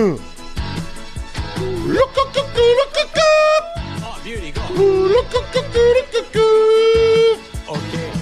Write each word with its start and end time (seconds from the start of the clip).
Oh, 0.00 0.18
beauty, 4.24 4.50
go. 4.52 4.62
Look 4.72 5.26
up, 5.34 5.54
look 5.54 6.36
up! 6.36 7.76
Okay. 7.76 8.12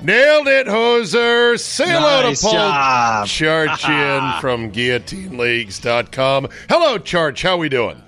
Nailed 0.00 0.48
it, 0.48 0.66
hoser. 0.66 1.60
Say 1.60 1.84
hello 1.86 2.22
Nice 2.22 2.40
to 2.40 2.46
Paul 2.46 2.54
job. 2.54 3.26
Charchian 3.26 4.40
from 4.40 4.72
guillotineleagues.com. 4.72 6.48
Hello, 6.70 6.98
Charch. 6.98 7.42
How 7.42 7.58
we 7.58 7.68
doing? 7.68 8.02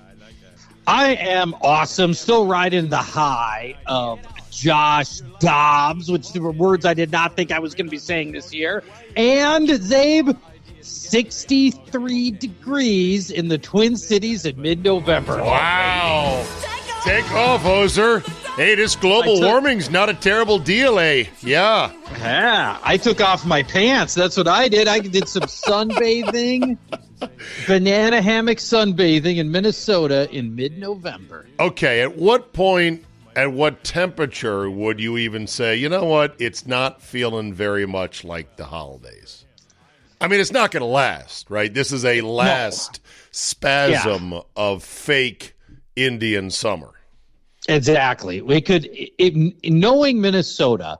I 0.87 1.13
am 1.13 1.53
awesome. 1.61 2.15
Still 2.15 2.47
riding 2.47 2.89
the 2.89 2.97
high 2.97 3.75
of 3.85 4.19
Josh 4.49 5.19
Dobbs, 5.39 6.09
which 6.09 6.33
were 6.33 6.49
words 6.51 6.87
I 6.87 6.95
did 6.95 7.11
not 7.11 7.35
think 7.35 7.51
I 7.51 7.59
was 7.59 7.75
going 7.75 7.85
to 7.85 7.91
be 7.91 7.99
saying 7.99 8.31
this 8.31 8.51
year. 8.51 8.83
And 9.15 9.67
Czabe, 9.67 10.35
63 10.83 12.31
degrees 12.31 13.29
in 13.31 13.47
the 13.47 13.57
Twin 13.57 13.95
Cities 13.97 14.45
in 14.45 14.61
mid 14.61 14.83
November. 14.83 15.37
Wow. 15.43 16.45
Take 17.03 17.29
off, 17.31 17.61
hoser. 17.63 18.21
Hey, 18.55 18.75
this 18.75 18.95
global 18.95 19.37
took- 19.37 19.45
warming's 19.47 19.89
not 19.89 20.09
a 20.09 20.13
terrible 20.13 20.59
deal, 20.59 20.99
eh? 20.99 21.25
Yeah. 21.41 21.91
Yeah, 22.19 22.77
I 22.83 22.97
took 22.97 23.21
off 23.21 23.45
my 23.45 23.63
pants. 23.63 24.13
That's 24.13 24.37
what 24.37 24.47
I 24.47 24.67
did. 24.67 24.87
I 24.87 24.99
did 24.99 25.27
some 25.27 25.43
sunbathing, 25.43 26.77
banana 27.67 28.21
hammock 28.21 28.59
sunbathing 28.59 29.37
in 29.37 29.51
Minnesota 29.51 30.29
in 30.31 30.55
mid 30.55 30.77
November. 30.77 31.47
Okay, 31.59 32.01
at 32.01 32.17
what 32.17 32.53
point, 32.53 33.03
at 33.35 33.51
what 33.51 33.83
temperature 33.83 34.69
would 34.69 34.99
you 34.99 35.17
even 35.17 35.47
say, 35.47 35.75
you 35.77 35.89
know 35.89 36.05
what, 36.05 36.35
it's 36.37 36.67
not 36.67 37.01
feeling 37.01 37.53
very 37.53 37.87
much 37.87 38.23
like 38.23 38.57
the 38.57 38.65
holidays? 38.65 39.40
I 40.21 40.27
mean, 40.27 40.39
it's 40.39 40.51
not 40.51 40.71
going 40.71 40.81
to 40.81 40.87
last, 40.87 41.49
right? 41.49 41.73
This 41.73 41.91
is 41.91 42.05
a 42.05 42.21
last 42.21 43.01
spasm 43.31 44.39
of 44.55 44.83
fake 44.83 45.55
Indian 45.95 46.51
summer. 46.51 46.91
Exactly. 47.67 48.41
We 48.41 48.61
could, 48.61 48.87
it, 48.91 49.53
knowing 49.65 50.21
Minnesota, 50.21 50.99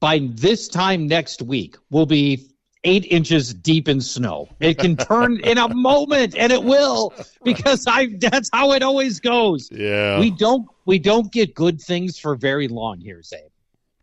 by 0.00 0.20
this 0.32 0.68
time 0.68 1.06
next 1.06 1.42
week, 1.42 1.76
will 1.90 2.06
be 2.06 2.48
eight 2.84 3.06
inches 3.10 3.54
deep 3.54 3.88
in 3.88 4.00
snow. 4.00 4.48
It 4.58 4.78
can 4.78 4.96
turn 4.96 5.40
in 5.40 5.58
a 5.58 5.72
moment, 5.72 6.34
and 6.36 6.50
it 6.52 6.64
will, 6.64 7.14
because 7.44 7.86
I. 7.86 8.08
That's 8.18 8.50
how 8.52 8.72
it 8.72 8.82
always 8.82 9.20
goes. 9.20 9.70
Yeah. 9.70 10.18
We 10.18 10.30
don't. 10.30 10.66
We 10.86 10.98
don't 10.98 11.30
get 11.30 11.54
good 11.54 11.80
things 11.80 12.18
for 12.18 12.34
very 12.34 12.68
long 12.68 13.00
here, 13.00 13.20
Czabe. 13.20 13.50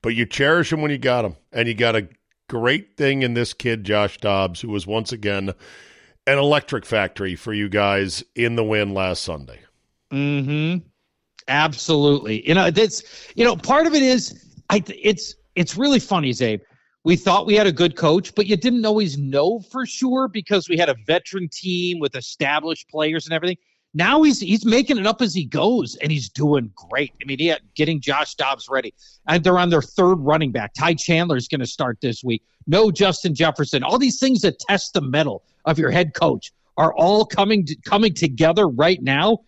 but 0.01 0.15
you 0.15 0.25
cherish 0.25 0.69
them 0.69 0.81
when 0.81 0.91
you 0.91 0.97
got 0.97 1.23
them, 1.23 1.35
And 1.51 1.67
you 1.67 1.73
got 1.73 1.95
a 1.95 2.07
great 2.49 2.97
thing 2.97 3.21
in 3.21 3.33
this 3.33 3.53
kid, 3.53 3.85
Josh 3.85 4.17
Dobbs, 4.17 4.59
who 4.59 4.69
was 4.69 4.85
once 4.85 5.13
again 5.13 5.53
an 6.27 6.37
electric 6.37 6.85
factory 6.85 7.35
for 7.35 7.53
you 7.53 7.69
guys 7.69 8.23
in 8.35 8.57
the 8.57 8.63
win 8.63 8.93
last 8.93 9.23
Sunday. 9.23 9.59
Mm-hmm. 10.11 10.85
Absolutely. 11.47 12.47
You 12.47 12.53
know, 12.53 12.69
that's 12.69 13.31
you 13.35 13.45
know, 13.45 13.55
part 13.55 13.87
of 13.87 13.93
it 13.93 14.03
is 14.03 14.53
I 14.69 14.83
it's 14.87 15.35
it's 15.55 15.77
really 15.77 15.99
funny, 15.99 16.31
Czabe. 16.31 16.61
We 17.05 17.15
thought 17.15 17.45
we 17.45 17.55
had 17.55 17.65
a 17.65 17.71
good 17.71 17.95
coach, 17.95 18.35
but 18.35 18.45
you 18.45 18.57
didn't 18.57 18.85
always 18.85 19.17
know 19.17 19.59
for 19.59 19.85
sure 19.85 20.27
because 20.27 20.67
we 20.67 20.77
had 20.77 20.89
a 20.89 20.95
veteran 21.07 21.47
team 21.49 21.99
with 21.99 22.15
established 22.15 22.89
players 22.89 23.25
and 23.25 23.33
everything. 23.33 23.57
Now 23.93 24.21
he's 24.21 24.39
he's 24.39 24.65
making 24.65 24.97
it 24.99 25.07
up 25.07 25.21
as 25.21 25.33
he 25.33 25.45
goes, 25.45 25.95
and 25.95 26.11
he's 26.11 26.29
doing 26.29 26.71
great. 26.75 27.11
I 27.21 27.25
mean, 27.25 27.39
he 27.39 27.47
had, 27.47 27.61
getting 27.75 27.99
Josh 27.99 28.35
Dobbs 28.35 28.67
ready, 28.69 28.93
and 29.27 29.43
they're 29.43 29.57
on 29.57 29.69
their 29.69 29.81
third 29.81 30.15
running 30.15 30.51
back. 30.51 30.73
Ty 30.77 30.93
Chandler 30.93 31.37
is 31.37 31.47
going 31.47 31.61
to 31.61 31.67
start 31.67 31.97
this 32.01 32.23
week. 32.23 32.43
No 32.67 32.91
Justin 32.91 33.33
Jefferson. 33.33 33.83
All 33.83 33.97
these 33.97 34.19
things 34.19 34.41
that 34.41 34.59
test 34.59 34.93
the 34.93 35.01
mettle 35.01 35.43
of 35.65 35.79
your 35.79 35.89
head 35.89 36.13
coach 36.13 36.51
are 36.77 36.93
all 36.93 37.25
coming 37.25 37.65
to, 37.65 37.75
coming 37.83 38.13
together 38.13 38.67
right 38.67 39.01
now, 39.01 39.39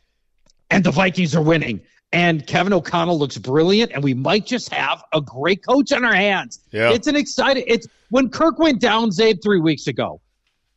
and 0.71 0.83
the 0.83 0.91
Vikings 0.91 1.35
are 1.35 1.41
winning. 1.41 1.81
And 2.13 2.45
Kevin 2.45 2.73
O'Connell 2.73 3.17
looks 3.17 3.37
brilliant, 3.37 3.91
and 3.93 4.03
we 4.03 4.13
might 4.13 4.45
just 4.45 4.73
have 4.73 5.03
a 5.13 5.21
great 5.21 5.65
coach 5.65 5.93
on 5.93 6.03
our 6.03 6.13
hands. 6.13 6.59
Yeah. 6.71 6.91
It's 6.91 7.07
an 7.07 7.15
exciting. 7.15 7.63
It's 7.67 7.87
when 8.09 8.29
Kirk 8.29 8.59
went 8.59 8.81
down, 8.81 9.11
Czabe, 9.11 9.41
three 9.41 9.61
weeks 9.61 9.87
ago. 9.87 10.19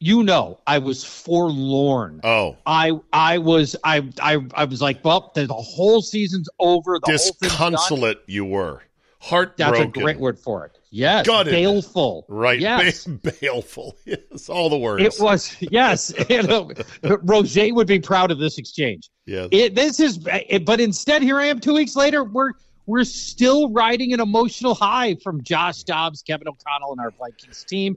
You 0.00 0.22
know, 0.22 0.60
I 0.66 0.78
was 0.78 1.04
forlorn. 1.04 2.20
Oh, 2.24 2.56
I 2.66 2.92
I 3.12 3.38
was 3.38 3.76
I 3.84 4.08
I 4.20 4.38
I 4.54 4.64
was 4.64 4.82
like, 4.82 5.04
well, 5.04 5.32
the, 5.34 5.46
the 5.46 5.54
whole 5.54 6.02
season's 6.02 6.48
over. 6.58 6.98
The 7.04 7.12
disconsolate 7.40 8.22
you 8.26 8.44
were. 8.44 8.82
Heart 9.20 9.56
That's 9.56 9.80
a 9.80 9.86
great 9.86 10.18
word 10.18 10.38
for 10.38 10.66
it. 10.66 10.78
Yes, 10.90 11.26
Gutted. 11.26 11.50
baleful. 11.50 12.26
Right. 12.28 12.60
Yes. 12.60 13.06
Ba- 13.06 13.32
baleful. 13.40 13.96
Yes. 14.04 14.50
All 14.50 14.68
the 14.68 14.76
words. 14.76 15.02
It 15.02 15.20
was 15.20 15.56
yes. 15.60 16.12
You 16.28 16.42
know, 16.42 16.70
Roger 17.02 17.72
would 17.72 17.86
be 17.86 18.00
proud 18.00 18.30
of 18.30 18.38
this 18.38 18.58
exchange. 18.58 19.08
Yes. 19.24 19.48
It 19.50 19.74
this 19.74 19.98
is, 19.98 20.20
it, 20.26 20.66
but 20.66 20.80
instead, 20.80 21.22
here 21.22 21.40
I 21.40 21.46
am 21.46 21.58
two 21.58 21.72
weeks 21.74 21.96
later. 21.96 22.22
We're 22.22 22.52
we're 22.86 23.04
still 23.04 23.70
riding 23.70 24.12
an 24.12 24.20
emotional 24.20 24.74
high 24.74 25.16
from 25.16 25.42
Josh 25.42 25.84
Dobbs, 25.84 26.22
Kevin 26.22 26.46
O'Connell, 26.46 26.92
and 26.92 27.00
our 27.00 27.12
Vikings 27.18 27.64
team. 27.64 27.96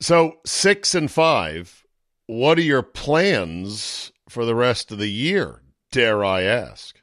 So 0.00 0.38
six 0.46 0.94
and 0.94 1.10
five. 1.10 1.84
What 2.26 2.58
are 2.58 2.62
your 2.62 2.82
plans 2.82 4.12
for 4.28 4.44
the 4.44 4.54
rest 4.54 4.92
of 4.92 4.98
the 4.98 5.10
year? 5.10 5.62
Dare 5.90 6.24
I 6.24 6.42
ask? 6.42 6.96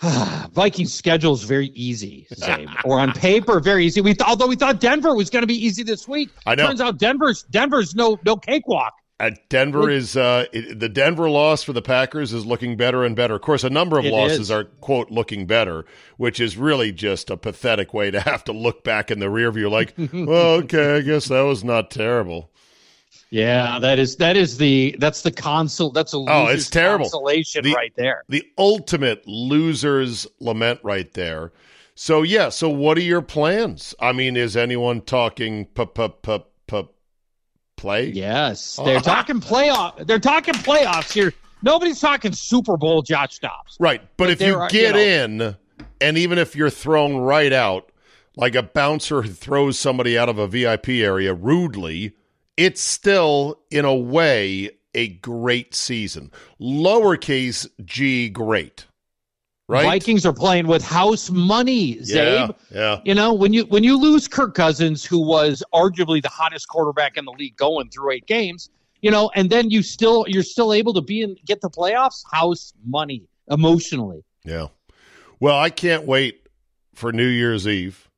Vikings 0.52 0.92
schedule 0.92 1.34
is 1.34 1.42
very 1.42 1.68
easy, 1.68 2.26
or 2.84 3.00
on 3.00 3.12
paper, 3.12 3.60
very 3.60 3.84
easy. 3.84 4.00
We 4.00 4.14
th- 4.14 4.26
although 4.26 4.46
we 4.46 4.56
thought 4.56 4.80
Denver 4.80 5.14
was 5.14 5.28
going 5.28 5.42
to 5.42 5.46
be 5.46 5.66
easy 5.66 5.82
this 5.82 6.08
week. 6.08 6.30
I 6.46 6.54
know. 6.54 6.66
Turns 6.66 6.80
out 6.80 6.98
Denver's 6.98 7.42
Denver's 7.44 7.94
no 7.94 8.18
no 8.24 8.36
cakewalk. 8.36 8.94
Denver 9.50 9.90
is 9.90 10.16
uh, 10.16 10.46
it, 10.52 10.80
the 10.80 10.88
Denver 10.88 11.28
loss 11.28 11.62
for 11.62 11.74
the 11.74 11.82
Packers 11.82 12.32
is 12.32 12.46
looking 12.46 12.78
better 12.78 13.04
and 13.04 13.14
better. 13.14 13.34
Of 13.34 13.42
course, 13.42 13.62
a 13.64 13.68
number 13.70 13.98
of 13.98 14.06
It 14.06 14.12
losses 14.12 14.40
is. 14.40 14.50
are 14.50 14.64
quote 14.64 15.10
looking 15.10 15.44
better, 15.46 15.84
which 16.16 16.40
is 16.40 16.56
really 16.56 16.90
just 16.90 17.28
a 17.28 17.36
pathetic 17.36 17.92
way 17.92 18.10
to 18.10 18.20
have 18.22 18.42
to 18.44 18.52
look 18.52 18.82
back 18.82 19.10
in 19.10 19.18
the 19.18 19.28
rear 19.28 19.52
view. 19.52 19.68
Like, 19.68 19.92
well, 20.14 20.54
okay, 20.62 20.96
I 20.96 21.00
guess 21.02 21.28
that 21.28 21.42
was 21.42 21.62
not 21.62 21.90
terrible. 21.90 22.50
Yeah, 23.32 23.78
that 23.80 23.98
is 23.98 24.16
that 24.16 24.36
is 24.36 24.56
the 24.58 24.96
that's 24.98 25.22
the 25.22 25.30
console. 25.30 25.90
That's 25.90 26.14
a 26.14 26.16
Oh, 26.16 26.46
it's 26.46 26.70
terrible. 26.70 27.04
consolation 27.04 27.62
The- 27.64 27.74
right 27.74 27.92
there. 27.96 28.24
The 28.28 28.42
ultimate 28.58 29.22
loser's 29.26 30.26
lament 30.40 30.80
right 30.82 31.12
there. 31.14 31.52
So 31.94 32.22
yeah, 32.22 32.48
so 32.48 32.68
what 32.70 32.96
are 32.96 33.02
your 33.02 33.20
plans? 33.20 33.94
I 34.00 34.12
mean, 34.12 34.36
is 34.36 34.56
anyone 34.56 35.02
talking 35.02 35.66
p 35.66 35.84
p 35.86 36.08
p 36.22 36.38
play? 37.80 38.10
Yes, 38.10 38.78
oh. 38.78 38.84
they're 38.84 39.00
talking 39.00 39.40
playoff. 39.40 40.06
They're 40.06 40.18
talking 40.18 40.54
playoffs 40.54 41.12
here. 41.12 41.32
Nobody's 41.62 42.00
talking 42.00 42.32
Super 42.32 42.76
Bowl. 42.76 43.02
Josh 43.02 43.38
Dobbs. 43.38 43.76
Right. 43.80 44.00
But 44.16 44.24
But 44.24 44.30
if 44.30 44.40
you 44.40 44.56
are- 44.56 44.68
get 44.68 44.94
you 44.94 45.00
in, 45.00 45.56
and 46.00 46.18
even 46.18 46.38
if 46.38 46.54
you're 46.56 46.70
thrown 46.70 47.16
right 47.16 47.52
out, 47.52 47.90
like 48.36 48.54
a 48.54 48.62
bouncer 48.62 49.22
throws 49.22 49.78
somebody 49.78 50.16
out 50.16 50.28
of 50.28 50.38
a 50.38 50.46
VIP 50.46 50.88
area 50.88 51.34
rudely, 51.34 52.14
it's 52.56 52.80
still, 52.80 53.58
in 53.70 53.84
a 53.84 53.94
way, 53.94 54.70
a 54.94 55.08
great 55.08 55.74
season. 55.74 56.30
Lowercase 56.60 57.68
g, 57.84 58.28
great. 58.28 58.86
Right? 59.70 59.84
Vikings 59.84 60.26
are 60.26 60.32
playing 60.32 60.66
with 60.66 60.82
house 60.82 61.30
money. 61.30 61.98
yeah. 62.02 62.48
Czabe. 62.48 62.56
Yeah. 62.72 63.00
You 63.04 63.14
know, 63.14 63.32
when 63.32 63.52
you 63.52 63.66
when 63.66 63.84
you 63.84 63.96
lose 63.96 64.26
Kirk 64.26 64.52
Cousins, 64.56 65.04
who 65.04 65.24
was 65.24 65.62
arguably 65.72 66.20
the 66.20 66.28
hottest 66.28 66.66
quarterback 66.66 67.16
in 67.16 67.24
the 67.24 67.30
league 67.30 67.56
going 67.56 67.88
through 67.88 68.10
eight 68.10 68.26
games, 68.26 68.68
you 69.00 69.12
know, 69.12 69.30
and 69.36 69.48
then 69.48 69.70
you 69.70 69.84
still 69.84 70.24
you're 70.26 70.42
still 70.42 70.72
able 70.72 70.92
to 70.94 71.00
be 71.00 71.22
in 71.22 71.36
get 71.44 71.60
the 71.60 71.70
playoffs, 71.70 72.24
house 72.32 72.72
money 72.84 73.28
emotionally. 73.48 74.24
Yeah. 74.44 74.66
Well, 75.38 75.56
I 75.56 75.70
can't 75.70 76.04
wait 76.04 76.48
for 76.92 77.12
New 77.12 77.28
Year's 77.28 77.68
Eve 77.68 78.10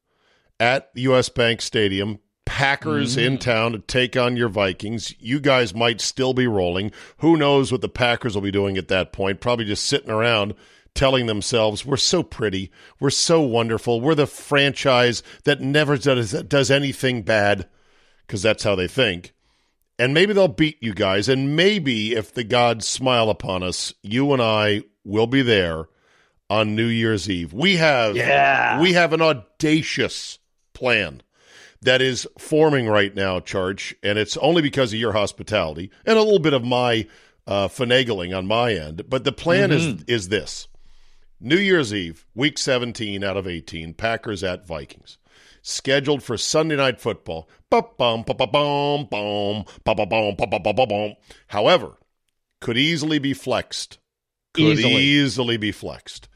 at 0.59 0.89
US 0.95 1.29
Bank 1.29 1.61
Stadium. 1.61 2.19
Packers 2.47 3.17
mm. 3.17 3.27
in 3.27 3.39
town 3.39 3.73
to 3.73 3.79
take 3.79 4.17
on 4.17 4.37
your 4.37 4.49
Vikings. 4.49 5.15
You 5.21 5.39
guys 5.39 5.75
might 5.75 6.01
still 6.01 6.33
be 6.33 6.47
rolling. 6.47 6.93
Who 7.19 7.37
knows 7.37 7.71
what 7.71 7.83
the 7.83 7.89
Packers 7.91 8.35
will 8.35 8.43
be 8.43 8.51
doing 8.51 8.79
at 8.79 8.89
that 8.89 9.13
point? 9.13 9.41
Probably 9.41 9.65
just 9.65 9.87
sitting 9.87 10.11
around 10.11 10.55
telling 10.95 11.27
themselves, 11.27 11.85
we're 11.87 11.97
so 11.97 12.23
pretty. 12.23 12.71
We're 13.01 13.11
so 13.11 13.41
wonderful. 13.41 14.01
We're 14.01 14.15
the 14.15 14.27
franchise 14.27 15.23
that 15.45 15.61
never 15.61 15.97
does, 15.97 16.33
does 16.33 16.71
anything 16.71 17.23
bad 17.23 17.69
because 18.27 18.43
that's 18.43 18.65
how 18.65 18.75
they 18.75 18.89
think. 18.89 19.33
And 19.99 20.15
maybe 20.15 20.33
they'll 20.33 20.49
beat 20.49 20.83
you 20.83 20.95
guys. 20.95 21.29
And 21.29 21.55
maybe 21.57 22.15
if 22.15 22.33
the 22.35 22.45
gods 22.45 22.87
smile 22.87 23.31
upon 23.31 23.63
us, 23.63 23.95
you 24.03 24.33
and 24.33 24.43
I 24.43 24.83
will 25.05 25.27
be 25.27 25.43
there 25.43 25.87
on 26.51 26.75
New 26.75 26.87
Year's 26.87 27.29
Eve. 27.31 27.53
We 27.53 27.77
have 27.77 28.17
Yeah. 28.17 28.81
we 28.81 28.93
have 28.93 29.13
an 29.13 29.23
audacious 29.23 30.39
plan 30.75 31.23
that 31.83 32.01
is 32.03 32.27
forming 32.39 32.87
right 32.89 33.15
now, 33.15 33.41
Charch, 33.41 33.95
and 34.03 34.19
it's 34.19 34.37
only 34.37 34.63
because 34.63 34.93
of 34.93 34.99
your 35.01 35.13
hospitality 35.13 35.91
and 36.07 36.19
a 36.19 36.23
little 36.23 36.39
bit 36.39 36.53
of 36.53 36.65
my 36.65 37.07
uh, 37.47 37.69
finagling 37.69 38.37
on 38.37 38.47
my 38.47 38.75
end. 38.75 39.03
But 39.09 39.25
the 39.25 39.33
plan 39.33 39.73
is 39.73 40.05
is 40.07 40.29
this: 40.29 40.69
New 41.45 41.59
Year's 41.59 41.93
Eve, 41.93 42.25
Week 42.37 42.57
17 42.57 43.25
out 43.25 43.37
of 43.37 43.49
18, 43.49 43.95
Packers 43.95 44.45
at 44.45 44.65
Vikings, 44.65 45.19
scheduled 45.61 46.23
for 46.23 46.39
Sunday 46.39 46.77
Night 46.77 47.01
Football. 47.01 47.51
However, 51.49 51.99
could 52.61 52.79
easily 52.79 53.19
be 53.19 53.35
flexed. 53.35 53.99
Could 54.55 54.79
Easily. 54.79 54.95
easily 54.95 55.57
be 55.57 55.73
flexed. 55.73 56.29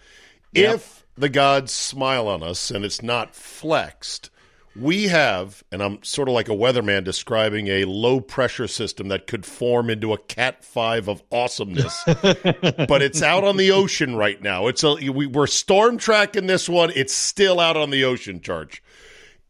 Yep. 0.52 0.74
If 0.74 1.06
the 1.16 1.28
gods 1.28 1.70
smile 1.70 2.26
on 2.26 2.42
us 2.42 2.72
and 2.72 2.84
it's 2.84 3.00
not 3.00 3.36
flexed, 3.36 4.30
we 4.78 5.04
have, 5.08 5.62
and 5.72 5.82
I'm 5.82 6.02
sort 6.02 6.28
of 6.28 6.34
like 6.34 6.48
a 6.48 6.52
weatherman 6.52 7.04
describing 7.04 7.68
a 7.68 7.84
low 7.84 8.20
pressure 8.20 8.68
system 8.68 9.08
that 9.08 9.26
could 9.26 9.46
form 9.46 9.90
into 9.90 10.12
a 10.12 10.18
Cat 10.18 10.64
5 10.64 11.08
of 11.08 11.22
awesomeness. 11.30 12.02
but 12.06 13.02
it's 13.02 13.22
out 13.22 13.44
on 13.44 13.56
the 13.56 13.70
ocean 13.72 14.16
right 14.16 14.40
now. 14.40 14.66
It's 14.66 14.82
a, 14.84 14.94
we, 14.94 15.26
we're 15.26 15.46
storm 15.46 15.98
tracking 15.98 16.46
this 16.46 16.68
one. 16.68 16.90
It's 16.94 17.14
still 17.14 17.60
out 17.60 17.76
on 17.76 17.90
the 17.90 18.04
ocean, 18.04 18.40
Charch. 18.40 18.80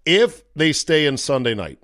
If 0.04 0.42
they 0.54 0.72
stay 0.72 1.06
in 1.06 1.16
Sunday 1.16 1.54
night, 1.54 1.78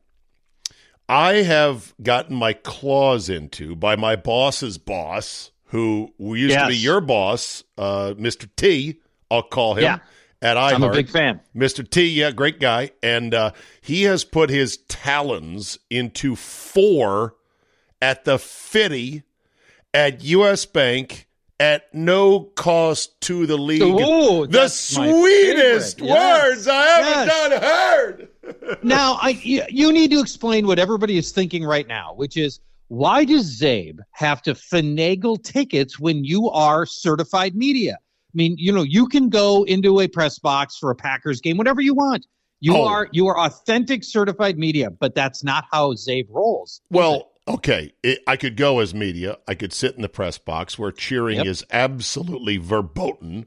I 1.08 1.34
have 1.42 1.94
gotten 2.02 2.36
my 2.36 2.52
claws 2.52 3.28
into 3.28 3.74
by 3.74 3.96
my 3.96 4.16
boss's 4.16 4.78
boss, 4.78 5.50
who 5.66 6.12
used 6.18 6.54
to 6.66 6.68
be 6.68 6.76
your 6.76 7.00
boss, 7.00 7.64
uh, 7.76 8.14
Mr. 8.16 8.48
T. 8.56 9.00
I'll 9.30 9.42
call 9.42 9.74
him 9.74 9.84
Yeah. 9.84 9.98
At 10.42 10.56
iHeart. 10.56 10.72
I'm 10.74 10.82
a 10.82 10.90
big 10.90 11.08
fan. 11.08 11.40
Mr. 11.56 11.88
T, 11.88 12.04
yeah, 12.08 12.32
great 12.32 12.58
guy. 12.58 12.90
And 13.02 13.32
uh, 13.32 13.52
he 13.80 14.02
has 14.02 14.24
put 14.24 14.50
his 14.50 14.78
talons 14.88 15.78
into 15.88 16.34
four 16.34 17.36
at 18.00 18.24
the 18.24 18.38
Fitty 18.40 19.22
at 19.94 20.24
U.S. 20.24 20.66
Bank 20.66 21.28
at 21.60 21.94
no 21.94 22.40
cost 22.40 23.20
to 23.20 23.46
the 23.46 23.56
league. 23.56 23.82
Ooh, 23.82 24.48
the 24.48 24.66
sweetest. 24.66 26.00
Yes. 26.00 26.44
words 26.56 26.66
I 26.66 26.82
haven't 26.86 27.26
Yes. 27.28 27.48
done 27.50 27.62
heard. 27.62 28.78
now, 28.82 29.18
I 29.22 29.30
you, 29.42 29.62
you 29.68 29.92
need 29.92 30.10
to 30.10 30.18
explain 30.18 30.66
what 30.66 30.80
everybody 30.80 31.16
is 31.16 31.30
thinking 31.30 31.64
right 31.64 31.86
now, 31.86 32.14
which 32.14 32.36
is 32.36 32.58
why 32.88 33.24
does 33.24 33.60
Czabe 33.60 34.00
have 34.10 34.42
to 34.42 34.54
finagle 34.54 35.40
tickets 35.42 36.00
when 36.00 36.24
you 36.24 36.50
are 36.50 36.84
certified 36.84 37.54
media? 37.54 37.98
I 38.34 38.36
mean, 38.36 38.54
you 38.58 38.72
know, 38.72 38.82
you 38.82 39.06
can 39.08 39.28
go 39.28 39.64
into 39.64 40.00
a 40.00 40.08
press 40.08 40.38
box 40.38 40.76
for 40.78 40.90
a 40.90 40.94
Packers 40.94 41.40
game, 41.40 41.56
whatever 41.58 41.80
you 41.80 41.94
want. 41.94 42.26
You 42.60 42.76
Oh. 42.76 42.86
are 42.86 43.08
you 43.12 43.26
are 43.26 43.38
authentic 43.38 44.04
certified 44.04 44.56
media, 44.56 44.90
but 44.90 45.14
that's 45.14 45.42
not 45.44 45.64
how 45.72 45.92
Czabe 45.94 46.28
rolls. 46.30 46.80
Well, 46.90 47.30
okay. 47.48 47.92
It, 48.02 48.20
I 48.26 48.36
could 48.36 48.56
go 48.56 48.78
as 48.78 48.94
media. 48.94 49.38
I 49.48 49.54
could 49.54 49.72
sit 49.72 49.96
in 49.96 50.02
the 50.02 50.08
press 50.08 50.38
box 50.38 50.78
where 50.78 50.92
cheering 50.92 51.38
Yep. 51.38 51.46
is 51.46 51.64
absolutely 51.72 52.56
verboten. 52.58 53.46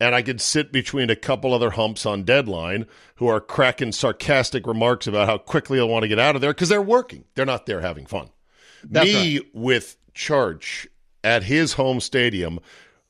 And 0.00 0.14
I 0.14 0.22
could 0.22 0.40
sit 0.40 0.70
between 0.72 1.10
a 1.10 1.16
couple 1.16 1.52
other 1.54 1.70
humps 1.70 2.04
on 2.06 2.22
deadline 2.22 2.86
who 3.16 3.26
are 3.28 3.40
cracking 3.40 3.90
sarcastic 3.92 4.64
remarks 4.66 5.06
about 5.08 5.26
how 5.28 5.38
quickly 5.38 5.78
they 5.78 5.84
want 5.84 6.02
to 6.02 6.08
get 6.08 6.18
out 6.20 6.34
of 6.36 6.40
there 6.40 6.52
because 6.52 6.68
they're 6.68 6.80
working. 6.82 7.24
They're 7.34 7.44
not 7.46 7.66
there 7.66 7.80
having 7.80 8.06
fun. 8.06 8.28
That's 8.84 9.06
Me 9.06 9.40
with 9.52 9.96
Charch 10.14 10.86
at 11.24 11.44
his 11.44 11.72
home 11.72 11.98
stadium, 12.00 12.60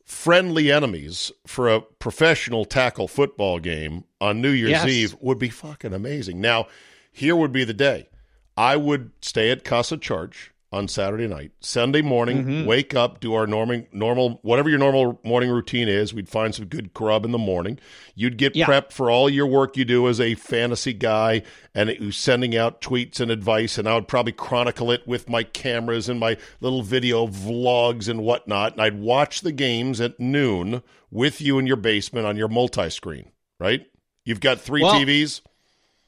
friendly 0.08 0.72
enemies 0.72 1.30
for 1.46 1.68
a 1.68 1.82
professional 1.82 2.64
tackle 2.64 3.06
football 3.06 3.58
game 3.58 4.04
on 4.22 4.40
New 4.40 4.50
Year's 4.50 4.70
Yes. 4.70 4.88
Eve 4.88 5.16
would 5.20 5.38
be 5.38 5.50
fucking 5.50 5.92
amazing. 5.92 6.40
Now, 6.40 6.66
here 7.12 7.36
would 7.36 7.52
be 7.52 7.62
the 7.64 7.74
day. 7.74 8.08
I 8.56 8.76
would 8.76 9.12
stay 9.20 9.50
at 9.50 9.64
Casa 9.64 9.98
Charch 9.98 10.48
on 10.70 10.86
Saturday 10.86 11.26
night. 11.26 11.50
Sunday 11.60 12.02
morning, 12.02 12.44
Mm-hmm. 12.44 12.66
wake 12.66 12.94
up, 12.94 13.20
do 13.20 13.32
our 13.32 13.46
normal, 13.46 13.84
normal, 13.90 14.38
whatever 14.42 14.68
your 14.68 14.78
normal 14.78 15.18
morning 15.24 15.48
routine 15.50 15.88
is. 15.88 16.12
We'd 16.12 16.28
find 16.28 16.54
some 16.54 16.66
good 16.66 16.92
grub 16.92 17.24
in 17.24 17.32
the 17.32 17.38
morning. 17.38 17.78
You'd 18.14 18.36
get 18.36 18.54
Yeah. 18.54 18.66
prepped 18.66 18.92
for 18.92 19.10
all 19.10 19.30
your 19.30 19.46
work 19.46 19.78
you 19.78 19.86
do 19.86 20.06
as 20.08 20.20
a 20.20 20.34
fantasy 20.34 20.92
guy 20.92 21.42
and 21.74 21.88
it 21.88 22.12
sending 22.12 22.54
out 22.54 22.82
tweets 22.82 23.18
and 23.18 23.30
advice. 23.30 23.78
And 23.78 23.88
I 23.88 23.94
would 23.94 24.08
probably 24.08 24.32
chronicle 24.32 24.90
it 24.90 25.06
with 25.06 25.28
my 25.30 25.42
cameras 25.42 26.08
and 26.08 26.20
my 26.20 26.36
little 26.60 26.82
video 26.82 27.26
vlogs 27.26 28.08
and 28.08 28.20
whatnot. 28.22 28.72
And 28.72 28.82
I'd 28.82 29.00
watch 29.00 29.40
the 29.40 29.52
games 29.52 30.00
at 30.02 30.20
noon 30.20 30.82
with 31.10 31.40
you 31.40 31.58
in 31.58 31.66
your 31.66 31.76
basement 31.76 32.26
on 32.26 32.36
your 32.36 32.48
multi 32.48 32.90
screen, 32.90 33.30
right? 33.58 33.86
You've 34.26 34.40
got 34.40 34.60
three 34.60 34.82
Well- 34.82 34.92
TVs. 35.00 35.40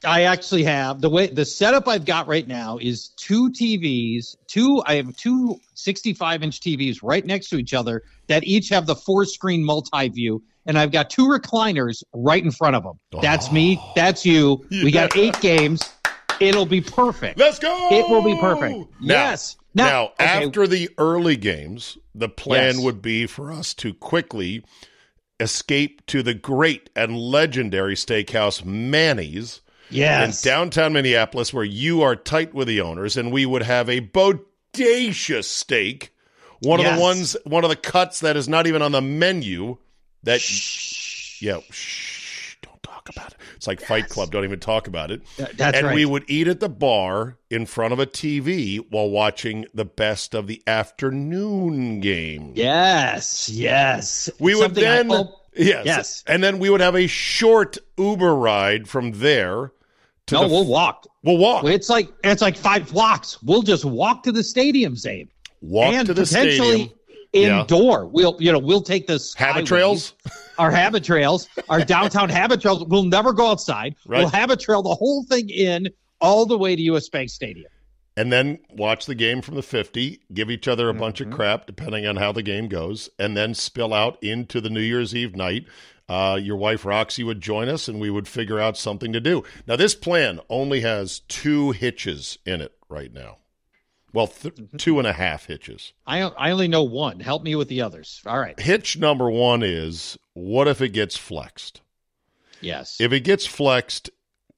I 0.03 0.23
actually 0.23 0.63
have 0.63 1.01
the 1.01 1.09
way 1.09 1.27
the 1.27 1.45
setup 1.45 1.87
I've 1.87 2.05
got 2.05 2.27
right 2.27 2.47
now 2.47 2.77
is 2.79 3.09
two 3.17 3.49
TVs, 3.51 4.35
two 4.47 4.81
I 4.85 4.95
have 4.95 5.15
two 5.15 5.59
65 5.75 6.43
inch 6.43 6.59
TVs 6.59 6.99
right 7.03 7.25
next 7.25 7.49
to 7.49 7.57
each 7.57 7.73
other 7.73 8.03
that 8.27 8.43
each 8.43 8.69
have 8.69 8.87
the 8.87 8.95
four 8.95 9.25
screen 9.25 9.63
multi 9.63 10.09
view, 10.09 10.41
and 10.65 10.77
I've 10.77 10.91
got 10.91 11.09
two 11.09 11.27
recliners 11.27 12.03
right 12.13 12.43
in 12.43 12.51
front 12.51 12.75
of 12.75 12.83
them. 12.83 12.99
That's 13.21 13.51
me. 13.51 13.79
That's 13.95 14.25
you. 14.25 14.65
We 14.71 14.91
got 14.91 15.15
eight 15.15 15.39
games. 15.39 15.81
It'll 16.39 16.65
be 16.65 16.81
perfect. 16.81 17.37
Let's 17.37 17.59
go. 17.59 17.89
It 17.91 18.09
will 18.09 18.23
be 18.23 18.35
perfect. 18.39 18.75
Now, 18.99 19.13
yes. 19.13 19.57
Now, 19.75 20.05
okay, 20.05 20.25
after 20.25 20.65
the 20.65 20.89
early 20.97 21.37
games, 21.37 21.97
the 22.15 22.27
plan 22.27 22.75
Yes. 22.75 22.83
would 22.83 23.01
be 23.01 23.27
for 23.27 23.51
us 23.51 23.73
to 23.75 23.93
quickly 23.93 24.63
escape 25.39 26.05
to 26.07 26.23
the 26.23 26.33
great 26.33 26.89
and 26.95 27.15
legendary 27.17 27.95
steakhouse 27.95 28.65
Manny's 28.65 29.61
yes. 29.91 30.43
in 30.45 30.49
downtown 30.49 30.93
Minneapolis, 30.93 31.53
where 31.53 31.63
you 31.63 32.01
are 32.01 32.15
tight 32.15 32.53
with 32.53 32.67
the 32.67 32.81
owners, 32.81 33.17
and 33.17 33.31
we 33.31 33.45
would 33.45 33.63
have 33.63 33.89
a 33.89 34.01
bodacious 34.01 35.45
steak, 35.45 36.13
one 36.61 36.79
of 36.79 36.95
the 36.95 36.99
ones, 37.01 37.35
one 37.45 37.63
of 37.63 37.69
the 37.69 37.75
cuts 37.75 38.19
that 38.21 38.35
is 38.37 38.47
not 38.47 38.67
even 38.67 38.81
on 38.81 38.91
the 38.91 39.01
menu. 39.01 39.77
That 40.23 40.39
yeah, 41.41 41.59
shh, 41.71 42.57
don't 42.61 42.81
talk 42.83 43.09
about 43.09 43.31
it. 43.31 43.37
It's 43.55 43.67
like 43.67 43.81
Fight 43.81 44.09
Club. 44.09 44.31
Don't 44.31 44.43
even 44.43 44.59
talk 44.59 44.87
about 44.87 45.11
it. 45.11 45.21
Th- 45.37 45.49
that's 45.51 45.77
and 45.77 45.87
right. 45.87 45.95
we 45.95 46.05
would 46.05 46.23
eat 46.27 46.47
at 46.47 46.59
the 46.59 46.69
bar 46.69 47.37
in 47.49 47.65
front 47.65 47.93
of 47.93 47.99
a 47.99 48.05
TV 48.05 48.77
while 48.89 49.09
watching 49.09 49.65
the 49.73 49.85
best 49.85 50.33
of 50.35 50.47
the 50.47 50.61
afternoon 50.67 51.99
game. 51.99 52.53
yes. 52.55 53.49
Yes. 53.49 54.29
We 54.39 54.55
would 54.55 54.75
Something 54.75 54.85
I 54.85 55.03
then 55.03 55.29
yes, 55.55 55.85
Yes. 55.85 56.23
and 56.27 56.43
then 56.43 56.59
we 56.59 56.69
would 56.69 56.81
have 56.81 56.95
a 56.95 57.07
short 57.07 57.77
Uber 57.97 58.35
ride 58.35 58.87
from 58.87 59.11
there 59.13 59.71
No, 60.31 60.41
the 60.41 60.47
we'll 60.47 60.65
walk. 60.65 61.07
we'll 61.23 61.37
walk 61.37 61.65
It's 61.65 61.89
like 61.89 62.09
it's 62.23 62.41
like 62.41 62.55
five 62.57 62.91
blocks. 62.91 63.41
We'll 63.43 63.61
just 63.63 63.83
walk 63.85 64.23
to 64.23 64.31
the 64.31 64.43
stadium, 64.43 64.95
Czabe. 64.95 65.27
walk 65.61 65.93
and 65.93 66.07
to 66.07 66.13
the 66.13 66.23
potentially 66.23 66.67
stadium. 66.69 66.89
Yeah. 67.33 67.59
indoor. 67.61 68.05
We'll 68.07 68.37
you 68.39 68.51
know 68.51 68.59
we'll 68.59 68.81
take 68.81 69.07
this 69.07 69.33
Habit 69.33 69.65
trails. 69.65 70.13
our 70.57 70.71
habit 70.71 71.03
trails, 71.03 71.47
our 71.69 71.83
downtown 71.83 72.29
habit 72.39 72.61
trails. 72.61 72.85
We'll 72.85 73.03
never 73.03 73.33
go 73.33 73.49
outside. 73.51 73.95
Right. 74.05 74.19
We'll 74.19 74.29
habit 74.29 74.59
trail 74.59 74.81
the 74.83 74.95
whole 74.95 75.23
thing 75.23 75.49
in 75.49 75.89
all 76.21 76.45
the 76.45 76.57
way 76.57 76.75
to 76.75 76.81
US 76.83 77.09
Bank 77.09 77.29
Stadium. 77.29 77.69
and 78.15 78.31
then 78.31 78.59
watch 78.69 79.05
the 79.07 79.15
game 79.15 79.41
from 79.41 79.55
the 79.55 79.63
50, 79.63 80.19
give 80.33 80.51
each 80.51 80.67
other 80.67 80.87
a 80.89 80.93
bunch 80.93 81.19
Mm-hmm. 81.19 81.31
of 81.31 81.35
crap 81.37 81.65
depending 81.65 82.05
on 82.05 82.15
how 82.17 82.31
the 82.31 82.43
game 82.43 82.67
goes, 82.67 83.09
and 83.19 83.35
then 83.35 83.53
spill 83.53 83.93
out 83.93 84.21
into 84.23 84.61
the 84.61 84.69
New 84.69 84.81
Year's 84.81 85.15
Eve 85.15 85.35
night. 85.35 85.65
Uh, 86.11 86.35
your 86.35 86.57
wife 86.57 86.83
Roxy 86.83 87.23
would 87.23 87.39
join 87.39 87.69
us, 87.69 87.87
and 87.87 87.99
we 88.01 88.09
would 88.09 88.27
figure 88.27 88.59
out 88.59 88.75
something 88.77 89.13
to 89.13 89.21
do. 89.21 89.43
Now, 89.65 89.75
this 89.77 89.95
plan 89.95 90.39
only 90.49 90.81
has 90.81 91.19
two 91.27 91.71
hitches 91.71 92.37
in 92.45 92.59
it 92.59 92.73
right 92.89 93.13
now. 93.13 93.37
Well, 94.13 94.27
th- 94.27 94.55
Mm-hmm. 94.55 94.75
two 94.77 94.99
and 94.99 95.07
a 95.07 95.13
half 95.13 95.45
hitches. 95.45 95.93
I 96.05 96.19
I 96.21 96.51
only 96.51 96.67
know 96.67 96.83
one. 96.83 97.21
Help 97.21 97.43
me 97.43 97.55
with 97.55 97.69
the 97.69 97.81
others. 97.81 98.21
All 98.25 98.37
right. 98.39 98.59
Hitch 98.59 98.97
number 98.97 99.29
one 99.29 99.63
is 99.63 100.17
what 100.33 100.67
if 100.67 100.81
it 100.81 100.89
gets 100.89 101.15
flexed? 101.15 101.79
Yes. 102.59 102.97
If 102.99 103.13
it 103.13 103.21
gets 103.21 103.45
flexed, 103.45 104.09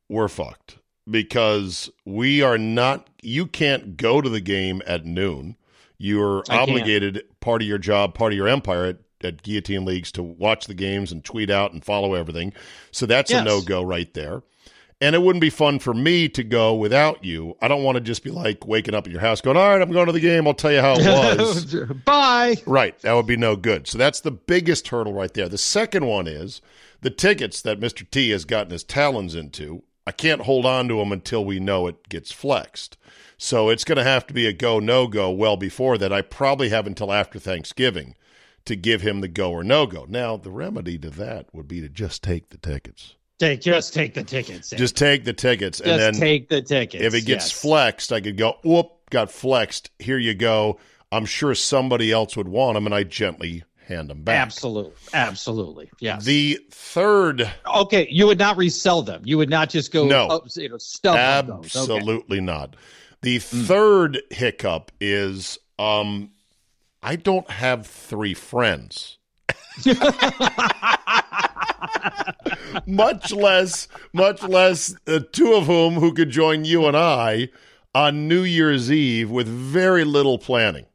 we're 0.09 0.27
fucked 0.27 0.77
because 1.07 1.91
we 2.03 2.41
are 2.41 2.57
not. 2.57 3.07
You 3.21 3.45
can't 3.45 3.95
go 3.95 4.21
to 4.21 4.29
the 4.29 4.41
game 4.41 4.81
at 4.87 5.05
noon. 5.05 5.55
You're 5.99 6.39
I 6.49 6.57
can't. 6.57 6.69
obligated, 6.71 7.21
part 7.39 7.61
of 7.61 7.67
your 7.67 7.77
job, 7.77 8.15
part 8.15 8.33
of 8.33 8.37
your 8.37 8.47
empire 8.47 8.85
at, 8.85 8.97
at 9.23 9.43
Guillotine 9.43 9.85
Leagues, 9.85 10.11
to 10.13 10.23
watch 10.23 10.67
the 10.67 10.73
games 10.73 11.11
and 11.11 11.23
tweet 11.23 11.49
out 11.49 11.73
and 11.73 11.83
follow 11.83 12.13
everything. 12.13 12.53
So 12.91 13.05
that's 13.05 13.31
a 13.31 13.43
no 13.43 13.61
go 13.61 13.81
right 13.81 14.13
there. 14.13 14.43
And 15.01 15.15
it 15.15 15.21
wouldn't 15.21 15.41
be 15.41 15.49
fun 15.49 15.79
for 15.79 15.93
me 15.93 16.29
to 16.29 16.43
go 16.45 16.73
without 16.75 17.25
you. 17.25 17.57
I 17.61 17.67
don't 17.67 17.83
want 17.83 17.95
to 17.95 18.01
just 18.01 18.23
be 18.23 18.31
like 18.31 18.65
waking 18.65 18.95
up 18.95 19.05
at 19.05 19.11
your 19.11 19.19
house 19.19 19.41
going, 19.41 19.57
all 19.57 19.69
right, 19.69 19.81
I'm 19.81 19.91
going 19.91 20.05
to 20.05 20.13
the 20.13 20.21
game. 20.21 20.47
I'll 20.47 20.53
tell 20.53 20.71
you 20.71 20.79
how 20.79 20.95
it 20.97 21.37
was. 21.37 21.75
Bye. 22.05 22.55
Right. 22.65 22.97
That 22.99 23.11
would 23.13 23.27
be 23.27 23.35
no 23.35 23.57
good. 23.57 23.85
So 23.85 23.97
that's 23.97 24.21
the 24.21 24.31
biggest 24.31 24.87
hurdle 24.87 25.11
right 25.11 25.33
there. 25.33 25.49
The 25.49 25.57
second 25.57 26.05
one 26.05 26.25
is 26.25 26.61
the 27.01 27.09
tickets 27.09 27.61
that 27.63 27.81
Mr. 27.81 28.09
T 28.09 28.29
has 28.29 28.45
gotten 28.45 28.71
his 28.71 28.85
talons 28.85 29.35
into. 29.35 29.83
I 30.07 30.11
can't 30.11 30.43
hold 30.43 30.65
on 30.65 30.87
to 30.87 30.95
them 30.95 31.11
until 31.11 31.43
we 31.43 31.59
know 31.59 31.87
it 31.87 32.07
gets 32.07 32.31
flexed. 32.31 32.97
So 33.37 33.67
it's 33.67 33.83
going 33.83 33.97
to 33.97 34.05
have 34.05 34.25
to 34.27 34.33
be 34.33 34.47
a 34.47 34.53
go, 34.53 34.79
no 34.79 35.07
go 35.07 35.29
well 35.31 35.57
before 35.57 35.97
that. 35.97 36.13
I 36.13 36.21
probably 36.21 36.69
have 36.69 36.87
until 36.87 37.11
after 37.11 37.39
Thanksgiving 37.39 38.15
to 38.65 38.75
give 38.75 39.01
him 39.01 39.21
the 39.21 39.27
go 39.27 39.51
or 39.51 39.63
no 39.63 39.85
go. 39.85 40.05
Now, 40.07 40.37
the 40.37 40.51
remedy 40.51 40.97
to 40.99 41.09
that 41.11 41.53
would 41.53 41.67
be 41.67 41.81
to 41.81 41.89
just 41.89 42.23
take 42.23 42.49
the 42.49 42.57
tickets. 42.57 43.15
Take 43.39 43.61
just 43.61 43.93
take 43.93 44.13
the 44.13 44.23
tickets. 44.23 44.69
Just 44.69 44.95
take 44.95 45.25
the 45.25 45.33
tickets. 45.33 45.79
Just 45.79 45.89
and 45.89 45.99
then 45.99 46.13
take 46.13 46.49
the 46.49 46.61
tickets. 46.61 47.03
if 47.03 47.13
it 47.13 47.25
gets 47.25 47.45
yes. 47.45 47.51
flexed, 47.51 48.13
I 48.13 48.21
could 48.21 48.37
go, 48.37 48.55
whoop, 48.63 48.91
got 49.09 49.31
flexed. 49.31 49.89
Here 49.99 50.17
you 50.17 50.33
go. 50.33 50.79
I'm 51.11 51.25
sure 51.25 51.53
somebody 51.55 52.11
else 52.11 52.37
would 52.37 52.47
want 52.47 52.75
them, 52.75 52.85
and 52.85 52.95
I 52.95 53.03
gently 53.03 53.63
hand 53.87 54.09
them 54.09 54.23
back. 54.23 54.39
Absolutely. 54.39 54.93
Absolutely. 55.13 55.89
Yes. 55.99 56.23
The 56.23 56.59
third, 56.71 57.51
okay, 57.75 58.07
you 58.09 58.27
would 58.27 58.39
not 58.39 58.57
resell 58.57 59.01
them. 59.01 59.21
You 59.25 59.37
would 59.37 59.49
not 59.49 59.69
just 59.69 59.91
go 59.91 60.05
No. 60.05 60.27
up, 60.27 60.45
you 60.55 60.69
know, 60.69 60.77
stuff 60.77 61.47
those. 61.47 61.75
Okay. 61.75 61.93
absolutely 61.93 62.41
not. 62.41 62.75
The 63.21 63.39
third 63.39 64.21
hiccup 64.31 64.91
is 64.99 65.57
um, 65.79 66.31
I 67.03 67.17
don't 67.17 67.49
have 67.49 67.85
three 67.85 68.33
friends. 68.33 69.17
much 72.87 73.33
less, 73.33 73.89
much 74.13 74.41
less 74.43 74.95
uh, 75.07 75.19
two 75.31 75.53
of 75.53 75.65
whom 75.65 75.95
who 75.95 76.13
could 76.13 76.29
join 76.29 76.63
you 76.63 76.85
and 76.85 76.95
I 76.95 77.49
on 77.93 78.29
New 78.29 78.43
Year's 78.43 78.91
Eve 78.91 79.29
with 79.29 79.47
very 79.47 80.05
little 80.05 80.37
planning. 80.37 80.85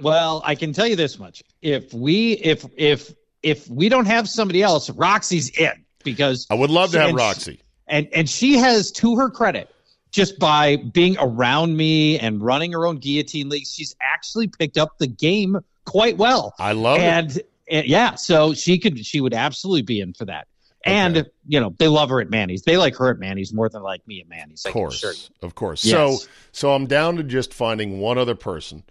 Well, 0.00 0.40
I 0.44 0.54
can 0.54 0.72
tell 0.72 0.86
you 0.86 0.94
this 0.94 1.18
much: 1.18 1.42
if 1.62 1.92
we 1.92 2.34
if 2.34 2.64
if 2.76 3.12
if 3.42 3.68
we 3.68 3.88
don't 3.88 4.06
have 4.06 4.28
somebody 4.28 4.62
else, 4.62 4.88
Roxy's 4.90 5.50
in 5.58 5.72
because 6.04 6.46
I 6.48 6.54
would 6.54 6.70
love 6.70 6.92
to 6.92 7.00
have 7.00 7.14
Roxy. 7.14 7.60
and 7.88 8.08
and 8.12 8.30
she 8.30 8.56
has 8.58 8.92
to 8.92 9.16
her 9.16 9.28
credit 9.28 9.68
just 10.10 10.38
by 10.38 10.76
being 10.76 11.16
around 11.18 11.76
me 11.76 12.18
and 12.18 12.42
running 12.42 12.72
her 12.72 12.86
own 12.86 12.96
guillotine 12.96 13.48
league 13.48 13.66
she's 13.66 13.94
actually 14.00 14.48
picked 14.48 14.78
up 14.78 14.98
the 14.98 15.06
game 15.06 15.58
quite 15.84 16.16
well 16.16 16.54
I 16.58 16.72
love 16.72 16.98
it. 16.98 17.02
and, 17.02 17.40
and 17.70 17.86
yeah 17.86 18.14
so 18.14 18.54
she 18.54 18.78
could 18.78 19.04
she 19.04 19.20
would 19.20 19.34
absolutely 19.34 19.82
be 19.82 20.00
in 20.00 20.12
for 20.14 20.24
that 20.26 20.48
and 20.84 21.28
you 21.46 21.60
know 21.60 21.74
they 21.78 21.88
love 21.88 22.08
her 22.10 22.20
at 22.20 22.30
manny's 22.30 22.62
they 22.62 22.76
like 22.76 22.96
her 22.96 23.10
at 23.10 23.18
manny's 23.18 23.52
more 23.52 23.68
than 23.68 23.82
like 23.82 24.06
me 24.06 24.20
at 24.20 24.28
manny's 24.28 24.64
Of 24.64 24.72
course, 24.72 25.30
of 25.42 25.54
course. 25.54 25.84
Yes. 25.84 25.94
So, 26.22 26.28
so 26.52 26.72
I'm 26.72 26.86
down 26.86 27.16
to 27.16 27.22
just 27.22 27.52
finding 27.52 28.00
one 28.00 28.18
other 28.18 28.34
person 28.34 28.84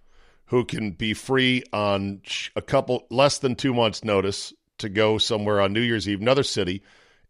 who 0.48 0.66
can 0.66 0.92
be 0.92 1.14
free 1.14 1.64
on 1.74 2.22
a 2.56 2.62
couple 2.62 3.06
less 3.10 3.38
than 3.40 3.56
two 3.56 3.74
months' 3.74 4.04
notice 4.04 4.54
to 4.80 4.90
go 4.90 5.18
somewhere 5.18 5.60
on 5.60 5.74
New 5.74 5.82
Year's 5.82 6.08
Eve, 6.08 6.22
another 6.22 6.44
city, 6.44 6.82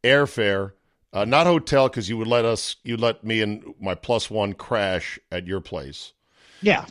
airfare, 0.03 0.74
uh, 1.17 1.25
not 1.25 1.47
hotel 1.47 1.88
because 1.89 2.07
you 2.09 2.17
would 2.17 2.27
let 2.27 2.45
us, 2.45 2.75
you 2.83 2.97
let 2.97 3.24
me 3.24 3.41
and 3.41 3.74
my 3.79 3.95
plus 3.95 4.29
one 4.29 4.53
crash 4.53 5.19
at 5.31 5.47
your 5.47 5.62
place. 5.62 6.13
yeah 6.62 6.86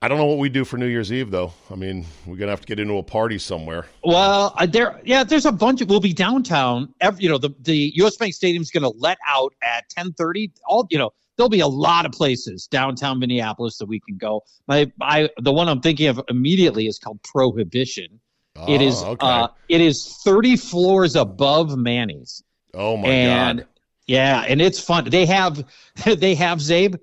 I 0.00 0.06
don't 0.06 0.18
know 0.18 0.26
what 0.26 0.38
we 0.38 0.48
do 0.48 0.64
for 0.64 0.76
New 0.76 0.86
Year's 0.86 1.12
Eve 1.12 1.30
though. 1.30 1.52
I 1.70 1.74
mean, 1.74 2.06
we're 2.24 2.36
gonna 2.36 2.52
have 2.52 2.60
to 2.60 2.66
get 2.66 2.78
into 2.78 2.98
a 2.98 3.02
party 3.02 3.38
somewhere. 3.38 3.86
Well, 4.04 4.54
uh, 4.56 4.66
there, 4.66 5.00
yeah, 5.04 5.24
there's 5.24 5.44
a 5.46 5.50
bunch. 5.50 5.80
Of, 5.80 5.90
we'll 5.90 5.98
be 5.98 6.12
downtown. 6.12 6.94
Every, 7.00 7.24
you 7.24 7.28
know, 7.28 7.38
the 7.38 7.50
the 7.60 7.90
U.S. 7.96 8.16
Bank 8.16 8.32
Stadium's 8.34 8.70
going 8.70 8.84
to 8.84 8.96
let 8.98 9.18
out 9.26 9.54
at 9.60 9.90
10:30. 9.90 10.52
All, 10.66 10.86
you 10.90 10.98
know, 10.98 11.10
there'll 11.36 11.48
be 11.50 11.60
a 11.60 11.66
lot 11.66 12.06
of 12.06 12.12
places 12.12 12.68
downtown 12.68 13.18
Minneapolis 13.18 13.76
that 13.78 13.86
we 13.86 13.98
can 14.00 14.16
go. 14.16 14.42
My, 14.68 14.90
I, 15.00 15.28
the 15.40 15.52
one 15.52 15.68
I'm 15.68 15.80
thinking 15.80 16.06
of 16.06 16.20
immediately 16.28 16.86
is 16.86 16.98
called 16.98 17.20
Prohibition. 17.24 18.20
it 18.68 18.80
Oh, 18.80 18.84
is, 18.84 19.02
okay. 19.02 19.26
uh, 19.26 19.48
it 19.68 19.80
is 19.80 20.16
30 20.24 20.56
floors 20.58 21.16
above 21.16 21.76
Manny's, 21.76 22.42
oh 22.74 22.96
my 22.96 23.08
and 23.08 23.58
god! 23.58 23.66
yeah, 24.06 24.44
and 24.48 24.60
it's 24.60 24.80
fun. 24.80 25.08
They 25.10 25.26
have, 25.26 25.64
they 26.04 26.34
have 26.34 26.58
Czabe. 26.58 26.98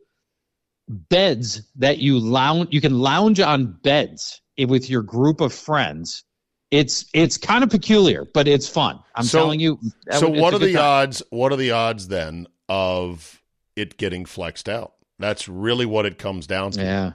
beds 0.88 1.62
that 1.76 2.00
you 2.00 2.18
lounge 2.20 2.70
you 2.72 2.82
can 2.82 3.00
lounge 3.00 3.40
on 3.40 3.78
beds 3.84 4.42
with 4.58 4.90
your 4.90 5.02
group 5.04 5.40
of 5.40 5.54
friends 5.54 6.24
it's 6.72 7.06
it's 7.14 7.38
kind 7.38 7.64
of 7.64 7.70
peculiar 7.70 8.26
but 8.34 8.48
it's 8.48 8.68
fun 8.68 9.00
i'm 9.16 9.24
So- 9.24 9.38
telling 9.40 9.60
you 9.60 9.80
So 10.12 10.28
what 10.30 10.54
are 10.54 10.60
the 10.60 10.74
time. 10.74 10.84
odds? 10.84 11.22
What 11.30 11.52
are 11.52 11.56
the 11.58 11.72
odds 11.72 12.08
then 12.08 12.48
of 12.68 13.42
it 13.76 13.98
getting 13.98 14.26
flexed 14.26 14.68
out? 14.68 14.94
That's 15.20 15.48
really 15.48 15.86
what 15.86 16.06
it 16.06 16.18
comes 16.18 16.48
down 16.48 16.72
to. 16.72 16.82
yeah 16.84 17.12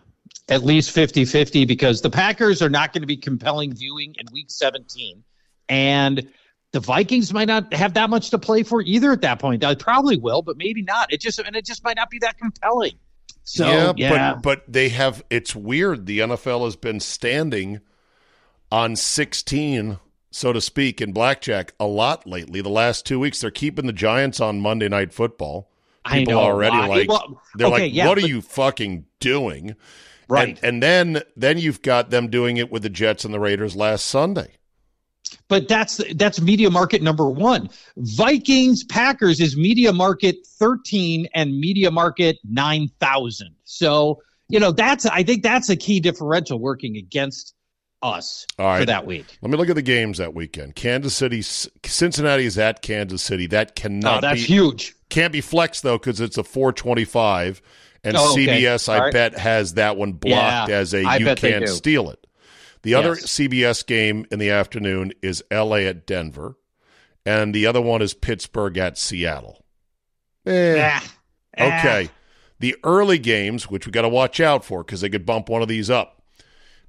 at 0.49 0.63
least 0.63 0.95
50-50 0.95 1.67
because 1.67 2.01
the 2.03 2.11
packers 2.11 2.61
are 2.63 2.69
not 2.69 2.93
going 2.93 3.01
to 3.03 3.07
be 3.07 3.17
compelling 3.17 3.75
viewing 3.75 4.15
in 4.19 4.27
week 4.33 4.51
17 4.51 5.23
and 5.69 6.29
the 6.75 6.81
vikings 6.81 7.33
might 7.33 7.47
not 7.47 7.73
have 7.73 7.95
that 7.95 8.11
much 8.11 8.31
to 8.31 8.39
play 8.39 8.63
for 8.63 8.83
either 8.83 9.13
at 9.13 9.23
that 9.23 9.39
point 9.39 9.63
they 9.63 9.75
probably 9.77 10.19
will 10.19 10.43
but 10.43 10.57
maybe 10.57 10.83
not 10.83 11.13
it 11.13 11.21
just 11.21 11.39
and 11.39 11.57
it 11.57 11.65
just 11.65 11.83
might 11.85 11.97
not 11.97 12.11
be 12.11 12.19
that 12.19 12.37
compelling 12.37 12.99
so 13.45 13.93
yeah, 13.97 14.35
but 14.35 14.43
but 14.43 14.65
they 14.67 14.89
have. 14.89 15.23
It's 15.29 15.55
weird. 15.55 16.07
The 16.07 16.21
NFL 16.21 16.65
has 16.65 16.77
been 16.77 16.99
standing 16.99 17.81
on 18.73 18.97
sixteen, 18.97 19.99
so 20.31 20.53
to 20.53 20.63
speak, 20.63 21.03
in 21.03 21.13
blackjack 21.13 21.75
a 21.79 21.87
lot 21.87 22.27
lately. 22.27 22.63
The 22.63 22.71
last 22.71 23.05
two 23.05 23.21
weeks, 23.21 23.43
they're 23.43 23.51
keeping 23.51 23.87
the 23.87 23.93
Giants 23.93 24.41
on 24.41 24.61
Monday 24.61 24.89
Night 24.89 25.13
Football. 25.13 25.71
I 26.07 26.25
know. 26.25 26.39
already 26.39 26.77
like 26.77 27.09
Well, 27.09 27.43
they're 27.55 27.67
okay, 27.69 27.83
like, 27.85 27.95
yeah, 27.95 28.09
"What 28.09 28.17
are 28.17 28.27
you 28.27 28.41
fucking 28.41 29.05
doing?" 29.21 29.77
Right. 30.27 30.59
And, 30.63 30.65
and 30.65 30.83
then 30.83 31.23
then 31.37 31.59
you've 31.59 31.83
got 31.83 32.09
them 32.09 32.29
doing 32.29 32.57
it 32.57 32.73
with 32.73 32.83
the 32.83 32.89
Jets 32.89 33.27
and 33.27 33.35
the 33.35 33.41
Raiders 33.41 33.77
last 33.77 34.07
Sunday. 34.07 34.53
But 35.49 35.69
that's 35.69 36.01
that's 36.17 36.41
media 36.41 36.71
market 36.71 37.03
number 37.03 37.29
one. 37.29 37.69
Vikings 37.97 38.85
Packers 38.85 39.41
is 39.41 39.57
media 39.57 39.93
market 39.93 40.37
thirteen 40.59 41.29
and 41.35 41.59
media 41.59 41.91
market 41.91 42.39
nine 42.49 42.89
thousand. 43.01 43.55
So 43.65 44.23
you 44.49 44.61
know 44.61 44.73
that's 44.73 45.07
I 45.07 45.23
think 45.23 45.43
that's 45.43 45.69
a 45.69 45.77
key 45.77 46.01
differential 46.01 46.59
working 46.59 46.97
against 46.97 47.55
us 48.03 48.47
All 48.59 48.67
right. 48.67 48.81
for 48.81 48.85
that 48.87 49.07
week. 49.07 49.25
Let 49.41 49.51
me 49.51 49.57
look 49.57 49.71
at 49.71 49.77
the 49.77 49.83
games 49.83 50.19
that 50.19 50.35
weekend. 50.35 50.75
Kansas 50.75 51.15
City, 51.15 51.41
Cincinnati 51.41 52.45
is 52.45 52.59
at 52.59 52.83
Kansas 52.83 53.23
City. 53.23 53.47
That 53.47 53.75
cannot 53.75 54.19
Oh, 54.19 54.21
that's 54.21 54.41
be 54.43 54.47
huge. 54.47 54.95
can't 55.09 55.33
be 55.33 55.41
flexed 55.41 55.83
though 55.83 55.97
because 55.99 56.21
it's 56.21 56.37
a 56.37 56.45
425, 56.45 57.63
and 58.03 58.17
Oh, 58.17 58.33
okay. 58.33 58.47
CBS 58.63 58.89
I 58.91 58.99
right. 58.99 59.13
bet 59.13 59.39
has 59.39 59.75
that 59.75 59.97
one 59.97 60.13
blocked 60.13 60.69
Yeah, 60.69 60.77
as 60.77 60.93
a 60.95 61.05
I 61.05 61.17
you 61.17 61.35
can't 61.35 61.67
steal 61.69 62.11
it. 62.11 62.27
The 62.85 62.95
other 62.95 63.15
Yes. 63.17 63.27
CBS 63.31 63.83
game 63.87 64.27
in 64.31 64.39
the 64.39 64.51
afternoon 64.51 65.13
is 65.23 65.43
LA 65.51 65.79
at 65.87 66.07
Denver, 66.07 66.57
and 67.27 67.55
the 67.55 67.67
other 67.67 67.81
one 67.81 68.01
is 68.03 68.15
Pittsburgh 68.15 68.79
at 68.79 68.97
Seattle. 68.97 69.65
Eh, 70.47 70.79
Ah, 70.81 71.13
ah. 71.59 71.79
Okay. 71.81 72.11
The 72.61 72.77
early 72.85 73.19
games, 73.19 73.69
which 73.71 73.87
we 73.87 73.93
got 73.93 74.03
to 74.03 74.09
watch 74.09 74.39
out 74.41 74.65
for 74.65 74.85
because 74.85 75.01
they 75.01 75.09
could 75.09 75.27
bump 75.27 75.49
one 75.49 75.61
of 75.63 75.69
these 75.69 75.91
up. 75.91 76.23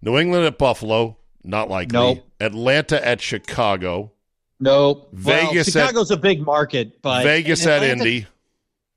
New 0.02 0.18
England 0.18 0.46
at 0.46 0.58
Buffalo, 0.58 1.18
not 1.44 1.70
likely. 1.70 1.94
Nope. 1.94 2.30
Atlanta 2.40 3.06
at 3.06 3.20
Chicago. 3.22 4.12
Nope. 4.60 5.10
Vegas 5.14 5.74
well, 5.74 5.84
at- 5.86 5.88
Chicago's 5.90 6.12
a 6.12 6.18
big 6.18 6.42
market, 6.46 7.02
but 7.02 7.24
Vegas 7.24 7.66
at 7.66 7.84
Indy. 7.84 8.28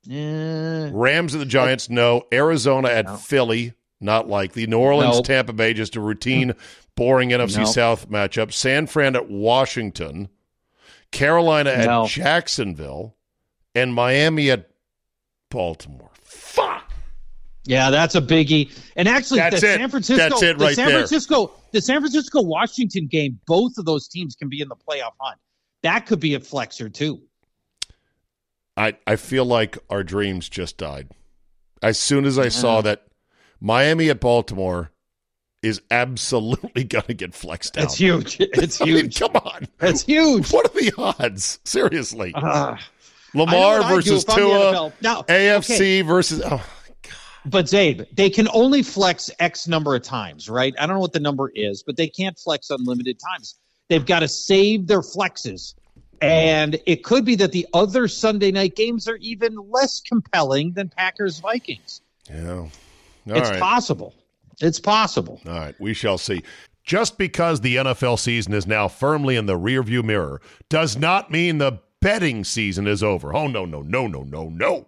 Eh, 0.09 0.89
Rams 0.93 1.33
at 1.35 1.39
the 1.39 1.45
Giants, 1.45 1.89
no. 1.89 2.25
Arizona 2.31 2.89
at 2.89 3.19
Philly, 3.19 3.73
not 3.99 4.27
likely. 4.27 4.65
New 4.67 4.79
Orleans, 4.79 5.17
Nope. 5.17 5.25
Tampa 5.25 5.53
Bay, 5.53 5.73
just 5.73 5.95
a 5.95 6.01
routine, 6.01 6.53
boring 6.95 7.29
NFC 7.29 7.57
Nope. 7.57 7.67
South 7.67 8.09
matchup. 8.09 8.53
San 8.53 8.87
Fran 8.87 9.15
at 9.15 9.29
Washington. 9.29 10.29
Carolina 11.11 11.71
at 11.71 11.85
No. 11.85 12.05
Jacksonville. 12.07 13.15
And 13.75 13.93
Miami 13.93 14.49
at 14.51 14.69
Baltimore. 15.49 16.09
Fuck. 16.23 16.91
Yeah, 17.65 17.91
that's 17.91 18.15
a 18.15 18.21
biggie. 18.21 18.71
And 18.95 19.07
actually, 19.07 19.41
That's 19.41 19.61
the 19.61 19.73
it. 19.73 19.77
San 19.77 19.89
Francisco, 19.89 20.29
That's 20.29 20.41
it 20.41 20.57
the 20.57 20.65
right 20.65 20.75
San 20.75 20.87
there. 20.87 20.97
Francisco, 20.99 21.51
the 21.71 21.81
San 21.81 21.99
Francisco 22.01 22.41
Washington 22.41 23.05
game, 23.05 23.39
both 23.45 23.77
of 23.77 23.85
those 23.85 24.07
teams 24.07 24.35
can 24.35 24.49
be 24.49 24.59
in 24.61 24.69
the 24.69 24.75
playoff 24.75 25.11
hunt. 25.19 25.37
That 25.83 26.07
could 26.07 26.19
be 26.19 26.33
a 26.33 26.39
flexer 26.39 26.91
too. 26.91 27.21
I, 28.75 28.97
I 29.05 29.17
feel 29.17 29.45
like 29.45 29.77
our 29.89 30.03
dreams 30.03 30.49
just 30.49 30.77
died. 30.77 31.09
As 31.83 31.99
soon 31.99 32.25
as 32.25 32.39
I 32.39 32.49
saw 32.49 32.81
that 32.81 33.03
Miami 33.61 34.09
at 34.09 34.19
Baltimore 34.19 34.91
is 35.61 35.81
absolutely 35.91 36.83
going 36.85 37.05
to 37.05 37.13
get 37.13 37.33
flexed 37.33 37.77
out. 37.77 37.83
It's 37.85 37.95
huge. 37.95 38.37
It's 38.39 38.81
I 38.81 38.85
mean, 38.85 38.95
huge. 38.95 39.19
come 39.19 39.35
on. 39.35 39.67
It's 39.81 40.03
huge. 40.03 40.51
What 40.51 40.65
are 40.67 40.79
the 40.79 40.93
odds? 40.97 41.59
Seriously. 41.65 42.33
Uh, 42.35 42.77
know 43.33 43.43
Lamar 43.45 43.79
what 43.79 43.83
I'd 43.83 43.89
do 43.89 43.95
versus 43.95 44.25
Tua. 44.25 44.93
Now, 45.01 45.23
AFC 45.23 45.75
okay, 45.75 46.01
versus. 46.01 46.41
Oh, 46.43 46.65
but 47.45 47.65
Czabe, 47.65 48.05
they 48.15 48.29
can 48.29 48.47
only 48.53 48.83
flex 48.83 49.29
X 49.39 49.67
number 49.67 49.95
of 49.95 50.03
times, 50.03 50.49
right? 50.49 50.73
I 50.77 50.85
don't 50.85 50.95
know 50.95 51.01
what 51.01 51.13
the 51.13 51.19
number 51.19 51.51
is, 51.53 51.83
but 51.83 51.97
they 51.97 52.07
can't 52.07 52.37
flex 52.37 52.69
unlimited 52.69 53.19
times. 53.19 53.55
They've 53.87 54.05
got 54.05 54.19
to 54.19 54.27
save 54.27 54.87
their 54.87 55.01
flexes. 55.01 55.73
And 56.21 56.79
it 56.85 57.03
could 57.05 57.23
be 57.23 57.35
that 57.35 57.53
the 57.53 57.65
other 57.73 58.09
Sunday 58.09 58.51
night 58.51 58.75
games 58.75 59.07
are 59.07 59.15
even 59.17 59.55
less 59.69 60.01
compelling 60.01 60.73
than 60.73 60.89
Packers 60.89 61.39
Vikings. 61.39 62.01
yeah. 62.29 62.67
All 63.29 63.37
it's 63.37 63.49
right. 63.49 63.59
possible. 63.59 64.13
It's 64.61 64.79
possible. 64.79 65.41
All 65.45 65.53
right. 65.53 65.75
We 65.79 65.93
shall 65.93 66.17
see. 66.17 66.43
Just 66.83 67.17
because 67.17 67.61
the 67.61 67.75
NFL 67.77 68.19
season 68.19 68.53
is 68.53 68.65
now 68.65 68.87
firmly 68.87 69.35
in 69.35 69.45
the 69.45 69.57
rearview 69.57 70.03
mirror 70.03 70.41
does 70.69 70.97
not 70.97 71.29
mean 71.29 71.59
the 71.59 71.79
betting 72.01 72.43
season 72.43 72.87
is 72.87 73.03
over. 73.03 73.35
Oh, 73.35 73.47
no, 73.47 73.65
no, 73.65 73.81
no, 73.81 74.07
no, 74.07 74.23
no, 74.23 74.49
no. 74.49 74.87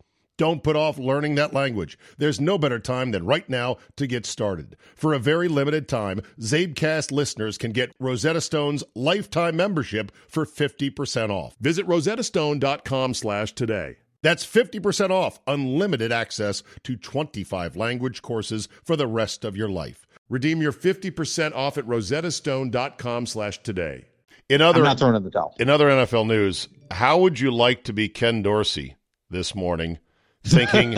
Don't 0.41 0.63
put 0.63 0.75
off 0.75 0.97
learning 0.97 1.35
that 1.35 1.53
language. 1.53 1.99
There's 2.17 2.41
no 2.41 2.57
better 2.57 2.79
time 2.79 3.11
than 3.11 3.27
right 3.27 3.47
now 3.47 3.77
to 3.95 4.07
get 4.07 4.25
started. 4.25 4.75
For 4.95 5.13
a 5.13 5.19
very 5.19 5.47
limited 5.47 5.87
time, 5.87 6.21
Czabecast 6.39 7.11
listeners 7.11 7.59
can 7.59 7.71
get 7.71 7.93
Rosetta 7.99 8.41
Stone's 8.41 8.83
lifetime 8.95 9.55
membership 9.55 10.11
for 10.27 10.47
50% 10.47 11.29
off. 11.29 11.55
Visit 11.59 11.85
rosettastone.com 11.85 13.13
slash 13.13 13.53
today. 13.53 13.97
That's 14.23 14.43
50% 14.43 15.11
off 15.11 15.39
unlimited 15.45 16.11
access 16.11 16.63
to 16.85 16.95
25 16.95 17.75
language 17.75 18.23
courses 18.23 18.67
for 18.83 18.95
the 18.95 19.05
rest 19.05 19.45
of 19.45 19.55
your 19.55 19.69
life. 19.69 20.07
Redeem 20.27 20.59
your 20.59 20.73
50% 20.73 21.53
off 21.53 21.77
at 21.77 21.85
rosettastone.com 21.85 23.27
slash 23.27 23.61
today. 23.61 24.05
In 24.49 24.63
other, 24.63 24.79
I'm 24.79 24.85
not 24.85 24.97
throwing 24.97 25.17
in 25.17 25.23
the 25.23 25.29
towel. 25.29 25.53
in 25.59 25.69
other 25.69 25.87
NFL 25.87 26.25
news, 26.25 26.67
how 26.89 27.19
would 27.19 27.39
you 27.39 27.51
like 27.51 27.83
to 27.83 27.93
be 27.93 28.09
Ken 28.09 28.41
Dorsey 28.41 28.95
this 29.29 29.53
morning 29.53 29.99
thinking, 30.43 30.95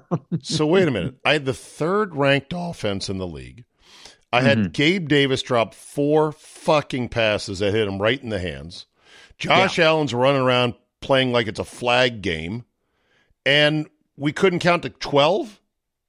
so 0.42 0.66
wait 0.66 0.88
a 0.88 0.90
minute, 0.90 1.16
I 1.24 1.34
had 1.34 1.44
the 1.44 1.54
third 1.54 2.14
ranked 2.14 2.52
offense 2.54 3.08
in 3.08 3.18
the 3.18 3.26
league. 3.26 3.64
I 4.32 4.40
had 4.40 4.58
mm-hmm. 4.58 4.68
Gabe 4.70 5.08
Davis 5.08 5.42
drop 5.42 5.74
four 5.74 6.32
fucking 6.32 7.08
passes 7.08 7.60
that 7.60 7.72
hit 7.72 7.86
him 7.86 8.02
right 8.02 8.20
in 8.20 8.30
the 8.30 8.40
hands. 8.40 8.86
Josh 9.38 9.78
Allen's 9.78 10.12
running 10.12 10.42
around 10.42 10.74
playing 11.00 11.32
like 11.32 11.46
it's 11.46 11.60
a 11.60 11.64
flag 11.64 12.20
game, 12.20 12.64
and 13.46 13.88
we 14.16 14.32
couldn't 14.32 14.58
count 14.58 14.82
to 14.82 14.90
12. 14.90 15.60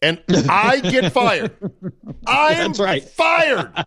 And 0.02 0.22
I 0.50 0.82
get 0.82 1.12
fired. 1.12 1.56
I 2.28 2.54
am 2.54 2.74
That's 2.74 2.80
right. 2.80 3.04
fired. 3.04 3.72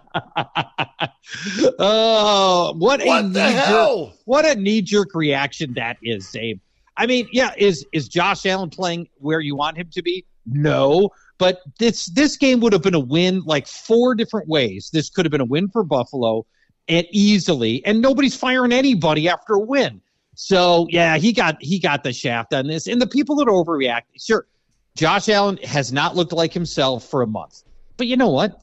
Oh, 1.79 2.75
what, 2.79 3.03
a 3.03 3.07
What 3.07 3.33
the 3.35 3.51
knee-jerk- 3.51 4.19
What 4.25 4.47
a 4.47 4.55
knee 4.55 4.81
jerk 4.81 5.15
reaction 5.15 5.75
that 5.75 5.99
is, 6.03 6.25
Czabe. 6.27 6.61
I 6.99 7.07
mean, 7.07 7.29
yeah, 7.33 7.53
is 7.57 7.87
is 7.93 8.09
Josh 8.09 8.45
Allen 8.45 8.71
playing 8.71 9.09
where 9.17 9.41
you 9.41 9.57
want 9.57 9.79
him 9.79 9.89
to 9.93 10.03
be? 10.03 10.27
No, 10.45 11.11
but 11.39 11.61
this 11.79 12.07
this 12.07 12.37
game 12.37 12.61
would 12.61 12.73
have 12.73 12.83
been 12.83 12.95
a 12.95 13.01
win 13.01 13.43
like 13.45 13.67
four 13.67 14.15
different 14.15 14.49
ways. 14.49 14.91
This 14.93 15.09
could 15.09 15.25
have 15.25 15.31
been 15.31 15.41
a 15.41 15.47
win 15.47 15.69
for 15.69 15.85
Buffalo, 15.85 16.45
and 16.89 17.07
easily, 17.11 17.85
and 17.87 18.03
nobody's 18.03 18.37
firing 18.37 18.73
anybody 18.73 19.29
after 19.29 19.55
a 19.55 19.61
win. 19.61 20.01
So 20.35 20.87
yeah, 20.91 21.17
he 21.17 21.33
got 21.33 21.63
he 21.63 21.79
got 21.79 22.03
the 22.03 22.13
shaft 22.13 22.53
on 22.53 22.67
this, 22.67 22.87
and 22.87 23.01
the 23.01 23.07
people 23.07 23.37
that 23.37 23.47
overreact. 23.47 24.03
Sure, 24.19 24.47
Josh 24.97 25.29
Allen 25.29 25.59
has 25.59 25.93
not 25.93 26.17
looked 26.17 26.33
like 26.33 26.53
himself 26.53 27.05
for 27.09 27.23
a 27.23 27.27
month, 27.27 27.63
but 27.97 28.07
you 28.07 28.17
know 28.17 28.31
what? 28.31 28.61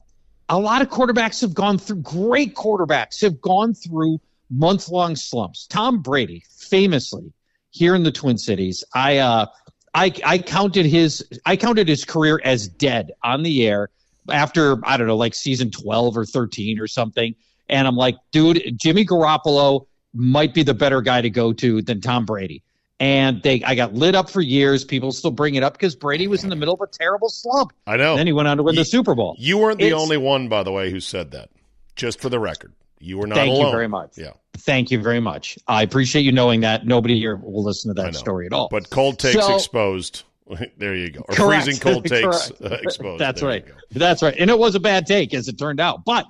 a 0.48 0.58
lot 0.58 0.82
of 0.82 0.88
quarterbacks 0.88 1.40
have 1.40 1.54
gone 1.54 1.78
through 1.78 1.96
great 1.96 2.54
quarterbacks 2.54 3.20
have 3.20 3.40
gone 3.40 3.74
through 3.74 4.20
month 4.50 4.88
long 4.88 5.16
slumps. 5.16 5.66
Tom 5.66 6.02
Brady, 6.02 6.44
famously 6.56 7.32
here 7.76 7.94
in 7.94 8.02
the 8.02 8.12
Twin 8.12 8.38
Cities, 8.38 8.82
I 8.94 9.18
uh 9.18 9.46
I 9.94 10.12
I 10.24 10.38
counted 10.38 10.86
his 10.86 11.24
I 11.44 11.56
counted 11.56 11.88
his 11.88 12.04
career 12.04 12.40
as 12.42 12.68
dead 12.68 13.12
on 13.22 13.42
the 13.42 13.66
air 13.66 13.90
after 14.30 14.78
I 14.86 14.96
don't 14.96 15.06
know 15.06 15.16
like 15.16 15.34
season 15.34 15.70
12 15.70 16.16
or 16.16 16.24
13 16.24 16.80
or 16.80 16.86
something 16.86 17.34
and 17.68 17.86
I'm 17.86 17.96
like, 17.96 18.16
dude, 18.32 18.62
Jimmy 18.76 19.04
Garoppolo 19.04 19.86
might 20.14 20.54
be 20.54 20.62
the 20.62 20.72
better 20.74 21.02
guy 21.02 21.20
to 21.20 21.30
go 21.30 21.52
to 21.52 21.82
than 21.82 22.00
Tom 22.00 22.24
Brady. 22.24 22.62
And 22.98 23.42
they 23.42 23.62
I 23.62 23.74
got 23.74 23.92
lit 23.92 24.14
up 24.14 24.30
for 24.30 24.40
years. 24.40 24.82
People 24.84 25.12
still 25.12 25.30
bring 25.30 25.54
it 25.56 25.62
up 25.62 25.74
because 25.74 25.94
Brady 25.94 26.28
was 26.28 26.44
in 26.44 26.48
the 26.50 26.56
middle 26.56 26.72
of 26.74 26.80
a 26.80 26.86
terrible 26.86 27.28
slump. 27.28 27.72
I 27.86 27.96
know. 27.98 28.16
Then 28.16 28.26
he 28.26 28.32
went 28.32 28.48
on 28.48 28.56
to 28.56 28.62
win 28.62 28.74
You- 28.74 28.80
the 28.80 28.84
Super 28.86 29.14
Bowl. 29.14 29.36
You 29.38 29.58
weren't 29.58 29.78
the 29.80 29.86
It's- 29.88 30.00
only 30.00 30.16
one, 30.16 30.48
by 30.48 30.62
the 30.62 30.72
way, 30.72 30.90
who 30.90 31.00
said 31.00 31.32
that. 31.32 31.50
Just 31.94 32.20
for 32.20 32.30
the 32.30 32.38
record, 32.38 32.72
you 32.98 33.18
were 33.18 33.26
not 33.26 33.36
Thank 33.36 33.58
you 33.58 33.70
very 33.70 33.88
much. 33.88 34.16
Yeah, 34.16 34.32
Thank 34.58 34.90
you 34.90 35.02
very 35.02 35.20
much. 35.20 35.58
I 35.68 35.82
appreciate 35.82 36.22
you 36.22 36.32
knowing 36.32 36.60
that. 36.62 36.86
Nobody 36.86 37.18
here 37.18 37.36
will 37.36 37.62
listen 37.64 37.94
to 37.94 38.02
that 38.02 38.14
story 38.14 38.46
at 38.46 38.52
all. 38.52 38.68
But 38.70 38.90
cold 38.90 39.18
takes 39.18 39.44
So- 39.44 39.54
exposed. 39.54 40.24
there 40.78 40.94
you 40.94 41.10
go. 41.10 41.20
Or 41.28 41.34
Correct. 41.34 41.64
freezing 41.64 41.80
cold 41.80 42.04
takes 42.06 42.52
uh, 42.60 42.78
exposed. 42.82 43.20
That's 43.20 43.40
There 43.40 43.50
right. 43.50 43.64
That's 43.90 44.22
right. 44.22 44.34
And 44.38 44.48
it 44.48 44.58
was 44.58 44.74
a 44.76 44.80
bad 44.80 45.06
take, 45.06 45.34
as 45.34 45.48
it 45.48 45.58
turned 45.58 45.80
out. 45.80 46.04
But 46.04 46.24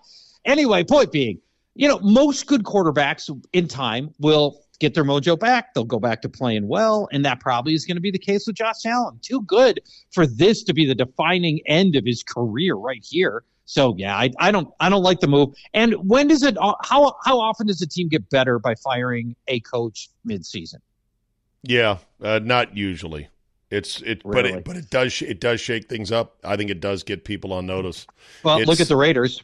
anyway, 0.44 0.84
point 0.84 1.12
being, 1.12 1.38
you 1.74 1.86
know, 1.86 1.98
most 2.00 2.46
good 2.46 2.62
quarterbacks 2.62 3.28
in 3.52 3.68
time 3.68 4.14
will 4.18 4.62
get 4.78 4.94
their 4.94 5.04
mojo 5.04 5.38
back. 5.38 5.74
They'll 5.74 5.84
go 5.84 5.98
back 5.98 6.22
to 6.22 6.28
playing 6.28 6.68
well, 6.68 7.08
and 7.12 7.24
that 7.24 7.40
probably 7.40 7.74
is 7.74 7.84
going 7.84 7.96
to 7.96 8.00
be 8.00 8.10
the 8.10 8.18
case 8.18 8.46
with 8.46 8.56
Josh 8.56 8.84
Allen. 8.84 9.18
Too 9.22 9.42
good 9.42 9.80
for 10.12 10.26
this 10.26 10.62
to 10.64 10.74
be 10.74 10.86
the 10.86 10.94
defining 10.94 11.60
end 11.66 11.96
of 11.96 12.04
his 12.04 12.22
career 12.22 12.74
right 12.74 13.04
here. 13.04 13.44
So 13.66 13.94
yeah, 13.98 14.16
I, 14.16 14.30
I 14.38 14.50
don't 14.52 14.68
I 14.78 14.88
don't 14.88 15.02
like 15.02 15.20
the 15.20 15.26
move. 15.26 15.54
And 15.74 15.94
when 16.08 16.28
does 16.28 16.42
it? 16.42 16.56
How 16.56 17.16
how 17.24 17.40
often 17.40 17.66
does 17.66 17.82
a 17.82 17.86
team 17.86 18.08
get 18.08 18.30
better 18.30 18.58
by 18.58 18.74
firing 18.76 19.34
a 19.48 19.60
coach 19.60 20.08
midseason? 20.26 20.76
Yeah, 21.62 21.98
uh, 22.22 22.38
not 22.38 22.76
usually. 22.76 23.28
It's 23.70 24.00
it, 24.02 24.22
but 24.24 24.46
it 24.46 24.64
but 24.64 24.76
it 24.76 24.90
does 24.90 25.20
it 25.22 25.40
does 25.40 25.60
shake 25.60 25.88
things 25.88 26.12
up. 26.12 26.36
I 26.44 26.56
think 26.56 26.70
it 26.70 26.80
does 26.80 27.02
get 27.02 27.24
people 27.24 27.52
on 27.52 27.66
notice. 27.66 28.06
Well, 28.44 28.56
It's- 28.58 28.68
look 28.68 28.80
at 28.80 28.88
the 28.88 28.96
Raiders. 28.96 29.42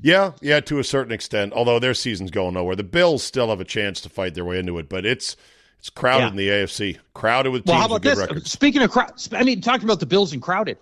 Yeah, 0.00 0.32
yeah, 0.40 0.60
to 0.60 0.78
a 0.78 0.84
certain 0.84 1.12
extent. 1.12 1.52
Although 1.52 1.78
their 1.80 1.94
season's 1.94 2.30
going 2.30 2.54
nowhere, 2.54 2.76
the 2.76 2.84
Bills 2.84 3.22
still 3.24 3.48
have 3.48 3.60
a 3.60 3.64
chance 3.64 4.00
to 4.02 4.08
fight 4.08 4.34
their 4.34 4.44
way 4.44 4.58
into 4.60 4.78
it. 4.78 4.88
But 4.88 5.04
it's 5.04 5.36
it's 5.80 5.90
crowded 5.90 6.24
Yeah. 6.24 6.30
in 6.30 6.36
the 6.36 6.48
AFC, 6.50 6.98
crowded 7.14 7.50
with 7.50 7.64
teams 7.64 7.72
Well, 7.72 7.88
how 7.88 7.92
with 7.94 8.02
good 8.02 8.12
this? 8.12 8.18
records. 8.18 8.50
Speaking 8.52 8.82
of 8.82 8.90
crowd, 8.92 9.12
I 9.32 9.42
mean, 9.44 9.60
talking 9.60 9.84
about 9.84 10.00
the 10.00 10.06
Bills 10.06 10.32
and 10.32 10.40
crowded, 10.40 10.78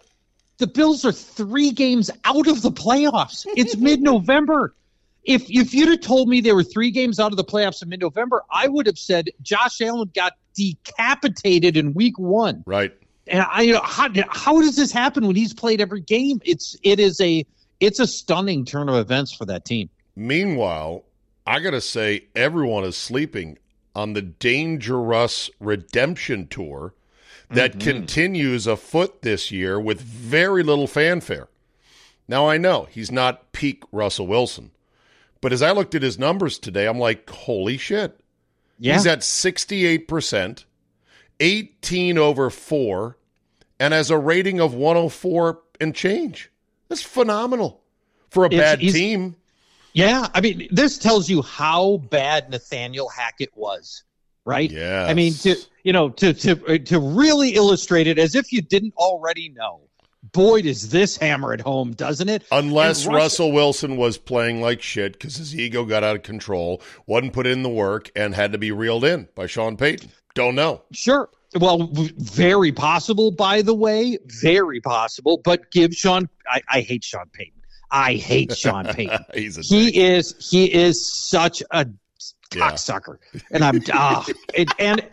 the 0.58 0.66
Bills 0.66 1.04
are 1.06 1.12
three 1.12 1.70
games 1.70 2.10
out 2.24 2.46
of 2.46 2.60
the 2.62 2.70
playoffs. 2.70 3.46
It's 3.56 3.76
mid-November. 3.78 4.74
If 5.24 5.50
if 5.50 5.72
you'd 5.74 5.88
have 5.88 6.00
told 6.02 6.28
me 6.28 6.40
they 6.42 6.52
were 6.52 6.62
three 6.62 6.90
games 6.90 7.18
out 7.18 7.32
of 7.32 7.36
the 7.38 7.44
playoffs 7.44 7.82
in 7.82 7.88
mid-November, 7.88 8.42
I 8.50 8.68
would 8.68 8.86
have 8.86 8.98
said 8.98 9.30
Josh 9.42 9.80
Allen 9.80 10.10
got 10.14 10.34
decapitated 10.56 11.76
in 11.76 11.94
Week 11.94 12.18
One. 12.18 12.62
Right. 12.66 12.92
And 13.28 13.42
I, 13.50 13.62
you 13.62 13.72
know, 13.74 13.80
how 13.82 14.08
how 14.28 14.60
does 14.60 14.76
this 14.76 14.92
happen 14.92 15.26
when 15.26 15.36
he's 15.36 15.52
played 15.52 15.80
every 15.80 16.00
game? 16.00 16.40
It's 16.44 16.76
it 16.82 17.00
is 17.00 17.20
a 17.20 17.44
it's 17.80 18.00
a 18.00 18.06
stunning 18.06 18.64
turn 18.64 18.88
of 18.88 18.94
events 18.94 19.32
for 19.32 19.44
that 19.46 19.64
team. 19.64 19.90
Meanwhile, 20.14 21.04
I 21.46 21.60
got 21.60 21.72
to 21.72 21.80
say, 21.80 22.24
everyone 22.34 22.84
is 22.84 22.96
sleeping 22.96 23.58
on 23.94 24.12
the 24.12 24.22
Dangerous 24.22 25.50
Redemption 25.60 26.46
Tour 26.48 26.94
that 27.50 27.72
Mm-hmm. 27.72 27.80
continues 27.80 28.66
afoot 28.66 29.22
this 29.22 29.50
year 29.52 29.78
with 29.78 30.00
very 30.00 30.62
little 30.62 30.86
fanfare. 30.88 31.48
Now, 32.28 32.48
I 32.48 32.58
know 32.58 32.88
he's 32.90 33.12
not 33.12 33.52
peak 33.52 33.84
Russell 33.92 34.26
Wilson, 34.26 34.72
but 35.40 35.52
as 35.52 35.62
I 35.62 35.70
looked 35.70 35.94
at 35.94 36.02
his 36.02 36.18
numbers 36.18 36.58
today, 36.58 36.86
I'm 36.86 36.98
like, 36.98 37.28
holy 37.30 37.76
shit. 37.76 38.18
Yeah, 38.78 38.94
He's 38.94 39.06
at 39.06 39.20
68%, 39.20 40.64
18 41.40 42.18
over 42.18 42.50
4, 42.50 43.16
and 43.80 43.94
has 43.94 44.10
a 44.10 44.18
rating 44.18 44.60
of 44.60 44.74
104 44.74 45.60
and 45.80 45.94
change. 45.94 46.50
That's 46.88 47.02
phenomenal 47.02 47.82
for 48.30 48.44
a 48.44 48.48
It's- 48.48 48.60
bad 48.60 48.80
team. 48.80 49.36
Yeah, 49.92 50.28
I 50.34 50.40
mean, 50.42 50.68
this 50.70 50.98
tells 50.98 51.30
you 51.30 51.40
how 51.40 51.96
bad 52.10 52.50
Nathaniel 52.50 53.08
Hackett 53.08 53.56
was, 53.56 54.02
right? 54.44 54.70
Yeah. 54.70 55.06
I 55.08 55.14
mean, 55.14 55.32
to 55.34 55.56
you 55.84 55.92
know, 55.94 56.10
to 56.10 56.34
to 56.34 56.78
to 56.80 57.00
really 57.00 57.54
illustrate 57.54 58.06
it 58.06 58.18
as 58.18 58.34
if 58.34 58.52
you 58.52 58.60
didn't 58.60 58.92
already 58.98 59.48
know. 59.48 59.80
Boy, 60.32 60.62
does 60.62 60.90
this 60.90 61.16
hammer 61.16 61.52
at 61.52 61.60
home, 61.60 61.92
doesn't 61.92 62.28
it? 62.28 62.44
Unless 62.50 63.06
And 63.06 63.14
Russell 63.14 63.52
Wilson 63.52 63.96
was 63.96 64.18
playing 64.18 64.60
like 64.60 64.82
shit 64.82 65.12
because 65.12 65.36
his 65.36 65.54
ego 65.58 65.84
got 65.84 66.04
out 66.04 66.16
of 66.16 66.22
control, 66.22 66.82
wasn't 67.06 67.32
put 67.32 67.46
in 67.46 67.62
the 67.62 67.68
work, 67.68 68.10
and 68.16 68.34
had 68.34 68.52
to 68.52 68.58
be 68.58 68.72
reeled 68.72 69.04
in 69.04 69.28
by 69.34 69.46
Sean 69.46 69.76
Payton. 69.76 70.10
Don't 70.34 70.54
know. 70.54 70.82
Sure. 70.92 71.28
Well, 71.58 71.88
very 71.92 72.72
possible, 72.72 73.30
by 73.30 73.62
the 73.62 73.74
way, 73.74 74.18
very 74.26 74.80
possible. 74.80 75.40
But 75.42 75.70
give 75.70 75.94
Sean. 75.94 76.28
I, 76.48 76.60
I 76.68 76.80
hate 76.80 77.04
Sean 77.04 77.26
Payton. 77.32 77.62
I 77.90 78.14
hate 78.14 78.54
Sean 78.56 78.84
Payton. 78.92 79.24
He's 79.32 79.56
a 79.56 79.62
he 79.62 79.86
dick. 79.86 79.96
is 79.96 80.48
he 80.50 80.72
is 80.72 81.10
such 81.30 81.62
a 81.70 81.86
Yeah. 82.54 82.70
cocksucker, 82.70 83.18
and 83.50 83.64
I'm 83.64 83.80
ah, 83.92 84.24
it, 84.54 84.68
and 84.78 85.04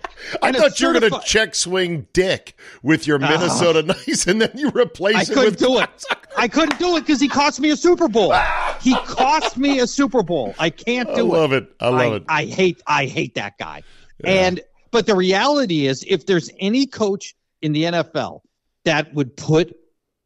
I 0.41 0.51
thought 0.51 0.79
you 0.79 0.87
were 0.87 0.99
going 0.99 1.11
to 1.11 1.21
check 1.25 1.55
swing 1.55 2.07
dick 2.13 2.55
with 2.83 3.07
your 3.07 3.19
Minnesota 3.19 3.81
Nice, 4.07 4.27
and 4.27 4.41
then 4.41 4.51
you 4.55 4.69
replace 4.69 5.15
I 5.15 5.21
it 5.21 5.27
couldn't 5.27 5.45
with 5.45 5.57
do 5.57 5.79
it. 5.79 6.05
I 6.37 6.47
couldn't 6.47 6.79
do 6.79 6.95
it 6.97 7.01
because 7.01 7.19
he 7.19 7.27
cost 7.27 7.59
me 7.59 7.71
a 7.71 7.75
Super 7.77 8.07
Bowl. 8.07 8.33
he 8.81 8.95
cost 9.05 9.57
me 9.57 9.79
a 9.79 9.87
Super 9.87 10.23
Bowl. 10.23 10.53
I 10.59 10.69
can't 10.69 11.09
do 11.15 11.33
it. 11.33 11.37
I 11.37 11.39
love 11.39 11.53
it. 11.53 11.73
I 11.79 11.89
love 11.89 12.13
it. 12.13 12.23
I 12.27 12.45
hate 12.45 12.81
I 12.87 13.05
hate 13.05 13.35
that 13.35 13.57
guy. 13.57 13.83
And 14.23 14.61
but 14.91 15.07
the 15.07 15.15
reality 15.15 15.87
is 15.87 16.05
if 16.07 16.25
there's 16.25 16.49
any 16.59 16.85
coach 16.85 17.35
in 17.61 17.73
the 17.73 17.83
NFL 17.83 18.41
that 18.85 19.13
would 19.13 19.35
put 19.35 19.75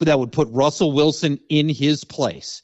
that 0.02 0.20
would 0.20 0.32
put 0.32 0.48
Russell 0.52 0.92
Wilson 0.92 1.40
in 1.50 1.70
his 1.70 2.04
place, 2.04 2.62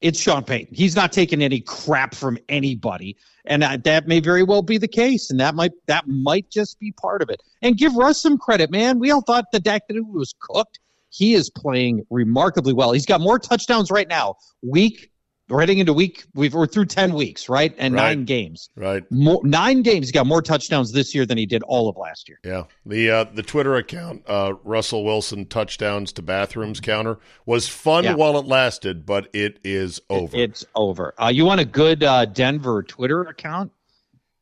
it's 0.00 0.20
Sean 0.20 0.44
Payton. 0.44 0.74
He's 0.74 0.96
not 0.96 1.12
taking 1.12 1.42
any 1.42 1.60
crap 1.60 2.14
from 2.14 2.38
anybody, 2.48 3.16
and 3.44 3.62
that, 3.62 4.06
may 4.08 4.20
very 4.20 4.42
well 4.42 4.62
be 4.62 4.78
the 4.78 4.88
case. 4.88 5.30
And 5.30 5.38
that 5.40 5.54
might 5.54 5.72
that 5.86 6.06
might 6.06 6.50
just 6.50 6.78
be 6.80 6.92
part 6.92 7.22
of 7.22 7.30
it. 7.30 7.42
And 7.62 7.76
give 7.76 7.94
Russ 7.94 8.20
some 8.20 8.38
credit, 8.38 8.70
man. 8.70 8.98
We 8.98 9.10
all 9.10 9.22
thought 9.22 9.46
the 9.52 9.60
Dak 9.60 9.82
was 9.88 10.34
cooked. 10.40 10.78
He 11.10 11.34
is 11.34 11.50
playing 11.50 12.04
remarkably 12.10 12.72
well. 12.72 12.92
He's 12.92 13.06
got 13.06 13.20
more 13.20 13.38
touchdowns 13.38 13.90
right 13.90 14.08
now, 14.08 14.36
week 14.62 15.10
we're 15.48 15.60
heading 15.60 15.78
into 15.78 15.92
week 15.92 16.24
we've 16.34 16.54
we're 16.54 16.66
through 16.66 16.86
10 16.86 17.12
weeks 17.12 17.48
right 17.48 17.74
and 17.78 17.94
Right. 17.94 18.02
nine 18.02 18.24
games 18.24 18.70
Right. 18.76 19.02
more 19.10 19.40
nine 19.44 19.82
games 19.82 20.06
he 20.08 20.12
got 20.12 20.26
more 20.26 20.40
touchdowns 20.42 20.92
this 20.92 21.14
year 21.14 21.26
than 21.26 21.36
he 21.36 21.44
did 21.46 21.62
all 21.64 21.88
of 21.88 21.96
last 21.96 22.28
year 22.28 22.38
Yeah. 22.44 22.64
The 22.86 23.10
uh, 23.10 23.24
the 23.34 23.42
Twitter 23.42 23.76
account, 23.76 24.22
uh, 24.26 24.54
Russell 24.64 25.04
Wilson 25.04 25.46
touchdowns 25.46 26.12
to 26.14 26.22
bathrooms 26.22 26.80
counter, 26.80 27.18
was 27.46 27.68
fun 27.68 28.04
Yeah. 28.04 28.14
while 28.14 28.38
it 28.38 28.46
lasted, 28.46 29.04
but 29.04 29.28
it 29.34 29.58
is 29.64 30.00
over. 30.08 30.36
it's 30.36 30.64
over 30.74 31.14
uh, 31.20 31.28
you 31.28 31.44
want 31.44 31.60
a 31.60 31.64
good 31.66 32.02
uh, 32.02 32.24
denver 32.24 32.82
twitter 32.82 33.22
account 33.22 33.70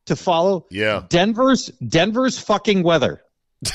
to 0.06 0.14
follow 0.16 0.66
yeah. 0.70 1.02
denver's 1.08 1.66
denver's 1.86 2.38
fucking 2.38 2.82
weather 2.82 3.22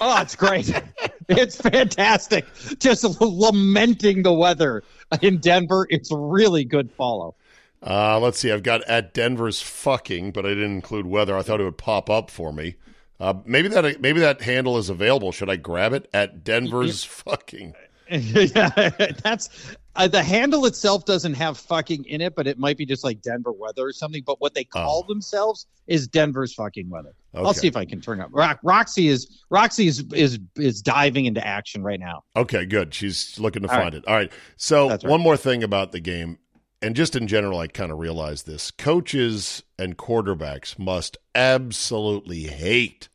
oh 0.00 0.20
it's 0.22 0.36
great 0.36 0.72
it's 1.28 1.56
fantastic 1.56 2.44
just 2.78 3.04
lamenting 3.20 4.22
the 4.22 4.32
weather 4.32 4.82
in 5.22 5.38
denver 5.38 5.86
it's 5.90 6.10
a 6.10 6.16
really 6.16 6.64
good 6.64 6.90
follow 6.92 7.34
Uh, 7.82 8.20
let's 8.20 8.38
see. 8.38 8.52
I've 8.52 8.62
got 8.62 8.82
at 8.84 9.14
Denver's 9.14 9.62
fucking, 9.62 10.32
but 10.32 10.44
I 10.44 10.50
didn't 10.50 10.74
include 10.74 11.06
weather. 11.06 11.34
I 11.34 11.40
thought 11.40 11.62
it 11.62 11.64
would 11.64 11.78
pop 11.78 12.10
up 12.10 12.30
for 12.30 12.52
me. 12.52 12.76
Uh, 13.18 13.34
maybe 13.46 13.68
that 13.68 14.00
maybe 14.02 14.20
that 14.20 14.42
handle 14.42 14.76
is 14.76 14.90
available. 14.90 15.32
Should 15.32 15.48
I 15.48 15.56
grab 15.56 15.94
it 15.94 16.06
at 16.12 16.44
Denver's 16.44 17.04
fucking? 17.24 17.74
yeah, 18.10 18.90
that's 19.22 19.48
uh, 19.96 20.06
the 20.06 20.22
handle 20.22 20.66
itself 20.66 21.04
doesn't 21.04 21.34
have 21.34 21.58
fucking 21.58 22.04
in 22.04 22.20
it, 22.20 22.34
but 22.34 22.46
it 22.46 22.58
might 22.58 22.76
be 22.76 22.86
just 22.86 23.02
like 23.02 23.20
Denver 23.22 23.52
weather 23.52 23.86
or 23.86 23.92
something. 23.92 24.22
But 24.24 24.40
what 24.40 24.54
they 24.54 24.64
call 24.64 25.02
themselves 25.02 25.66
is 25.86 26.06
Denver's 26.06 26.54
fucking 26.54 26.88
weather. 26.88 27.14
I'll 27.34 27.54
see 27.54 27.66
if 27.66 27.76
I 27.76 27.84
can 27.84 28.00
turn 28.00 28.20
up. 28.20 28.30
Rock, 28.32 28.60
Roxy 28.62 29.08
is 29.08 29.42
Roxy 29.50 29.88
is 29.88 30.04
is 30.12 30.38
is 30.56 30.82
diving 30.82 31.26
into 31.26 31.44
action 31.44 31.82
right 31.82 31.98
now. 31.98 32.24
Okay, 32.36 32.66
good. 32.66 32.94
She's 32.94 33.38
looking 33.38 33.62
to 33.62 33.68
All 33.68 33.76
find 33.76 33.94
it. 33.94 34.06
All 34.06 34.14
right. 34.14 34.32
So 34.56 34.90
right. 34.90 35.02
one 35.04 35.20
more 35.20 35.36
thing 35.36 35.62
about 35.62 35.92
the 35.92 36.00
game, 36.00 36.38
and 36.80 36.94
just 36.94 37.16
in 37.16 37.26
general, 37.26 37.58
I 37.58 37.66
kind 37.66 37.90
of 37.90 37.98
realize 37.98 38.44
this: 38.44 38.70
coaches 38.70 39.62
and 39.78 39.96
quarterbacks 39.96 40.78
must 40.78 41.16
absolutely 41.34 42.42
hate, 42.42 43.08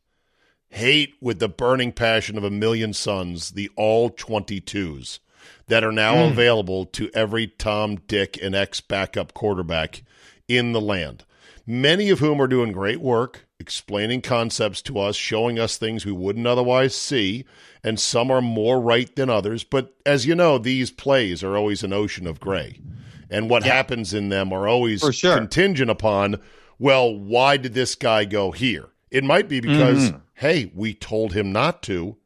hate 0.68 1.14
with 1.20 1.38
the 1.38 1.48
burning 1.48 1.92
passion 1.92 2.36
of 2.36 2.44
a 2.44 2.50
million 2.50 2.92
suns 2.92 3.52
the 3.52 3.70
all 3.76 4.10
twenty 4.10 4.60
twos 4.60 5.20
that 5.68 5.84
are 5.84 5.92
now 5.92 6.14
Hmm. 6.26 6.32
available 6.32 6.84
to 6.86 7.10
every 7.14 7.46
Tom, 7.48 7.96
Dick, 8.06 8.38
and 8.42 8.54
ex 8.54 8.80
backup 8.80 9.34
quarterback 9.34 10.02
in 10.48 10.72
the 10.72 10.80
land. 10.80 11.24
Many 11.66 12.10
of 12.10 12.20
whom 12.20 12.40
are 12.40 12.46
doing 12.46 12.70
great 12.70 13.00
work, 13.00 13.46
explaining 13.58 14.20
concepts 14.22 14.80
to 14.82 14.98
us, 15.00 15.16
showing 15.16 15.58
us 15.58 15.76
things 15.76 16.06
we 16.06 16.12
wouldn't 16.12 16.46
otherwise 16.46 16.94
see, 16.94 17.44
and 17.82 17.98
some 17.98 18.30
are 18.30 18.40
more 18.42 18.80
right 18.80 19.14
than 19.16 19.28
others. 19.28 19.64
But 19.64 19.92
as 20.04 20.26
you 20.26 20.34
know, 20.36 20.58
these 20.58 20.90
plays 20.92 21.42
are 21.42 21.56
always 21.56 21.82
an 21.82 21.92
ocean 21.92 22.26
of 22.28 22.38
gray. 22.38 22.78
And 23.28 23.50
what 23.50 23.64
happens 23.64 24.14
in 24.14 24.28
them 24.28 24.52
are 24.52 24.68
always 24.68 25.02
sure. 25.12 25.36
contingent 25.36 25.90
upon, 25.90 26.40
well, 26.78 27.12
why 27.12 27.56
did 27.56 27.74
this 27.74 27.96
guy 27.96 28.24
go 28.24 28.52
here? 28.52 28.90
It 29.10 29.24
might 29.24 29.48
be 29.48 29.58
because, 29.58 30.10
Mm-hmm. 30.10 30.18
hey, 30.34 30.70
we 30.72 30.94
told 30.94 31.32
him 31.32 31.50
not 31.50 31.82
to, 31.84 32.16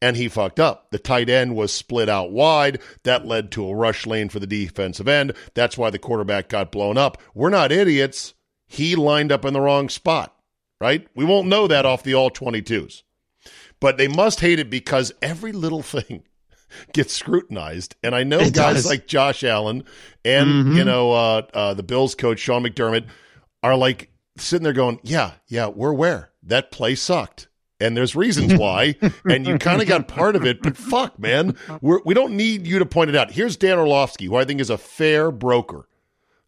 and 0.00 0.16
he 0.16 0.28
fucked 0.28 0.60
up. 0.60 0.90
The 0.90 0.98
tight 0.98 1.28
end 1.28 1.54
was 1.56 1.72
split 1.72 2.08
out 2.08 2.30
wide. 2.32 2.80
That 3.04 3.26
led 3.26 3.50
to 3.52 3.68
a 3.68 3.74
rush 3.74 4.06
lane 4.06 4.28
for 4.28 4.38
the 4.40 4.46
defensive 4.46 5.08
end. 5.08 5.32
That's 5.54 5.76
why 5.78 5.90
the 5.90 5.98
quarterback 5.98 6.48
got 6.48 6.72
blown 6.72 6.96
up. 6.98 7.20
We're 7.34 7.50
not 7.50 7.72
idiots. 7.72 8.34
He 8.66 8.96
lined 8.96 9.30
up 9.32 9.44
in 9.44 9.52
the 9.52 9.60
wrong 9.60 9.88
spot, 9.88 10.34
right? 10.80 11.06
We 11.14 11.24
won't 11.24 11.48
know 11.48 11.66
that 11.66 11.84
off 11.86 12.02
the 12.02 12.14
all 12.14 12.30
22s. 12.30 13.02
But 13.80 13.98
they 13.98 14.08
must 14.08 14.40
hate 14.40 14.58
it 14.60 14.70
because 14.70 15.12
every 15.20 15.52
little 15.52 15.82
thing 15.82 16.22
gets 16.92 17.12
scrutinized. 17.12 17.96
And 18.02 18.14
I 18.14 18.22
know 18.22 18.38
It 18.40 18.54
guys 18.54 18.76
does. 18.76 18.86
like 18.86 19.06
Josh 19.06 19.44
Allen 19.44 19.84
and, 20.24 20.74
you 20.76 20.84
know, 20.84 21.12
uh, 21.12 21.42
uh, 21.52 21.74
the 21.74 21.82
Bills 21.82 22.14
coach, 22.14 22.38
Sean 22.38 22.62
McDermott, 22.64 23.06
are 23.62 23.76
like 23.76 24.08
sitting 24.38 24.64
there 24.64 24.72
going, 24.72 24.98
yeah, 25.02 25.32
yeah, 25.48 25.66
we're 25.66 25.90
aware 25.90 26.30
that 26.44 26.70
play 26.72 26.94
sucked. 26.94 27.48
And 27.82 27.96
there's 27.96 28.14
reasons 28.14 28.54
why, 28.54 28.94
and 29.24 29.46
you 29.46 29.58
kind 29.58 29.82
of 29.82 29.88
got 29.88 30.06
part 30.06 30.36
of 30.36 30.46
it, 30.46 30.62
but 30.62 30.76
fuck, 30.76 31.18
man, 31.18 31.56
we're, 31.80 32.00
we 32.04 32.14
don't 32.14 32.36
need 32.36 32.66
you 32.66 32.78
to 32.78 32.86
point 32.86 33.10
it 33.10 33.16
out. 33.16 33.32
Here's 33.32 33.56
Dan 33.56 33.78
Orlovsky, 33.78 34.26
who 34.26 34.36
I 34.36 34.44
think 34.44 34.60
is 34.60 34.70
a 34.70 34.78
fair 34.78 35.32
broker, 35.32 35.88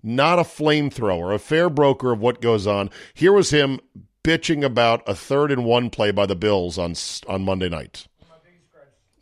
not 0.03 0.38
a 0.38 0.42
flamethrower, 0.42 1.35
a 1.35 1.38
fair 1.38 1.68
broker 1.68 2.12
of 2.12 2.20
what 2.20 2.40
goes 2.40 2.66
on. 2.66 2.88
Here 3.14 3.33
was 3.33 3.51
him 3.51 3.81
bitching 4.23 4.64
about 4.64 5.03
a 5.09 5.14
third 5.14 5.51
and 5.51 5.64
one 5.64 5.90
play 5.90 6.12
by 6.12 6.27
the 6.27 6.37
Bills 6.37 6.79
on 6.79 6.94
on 7.27 7.44
Monday 7.44 7.68
night. 7.68 8.07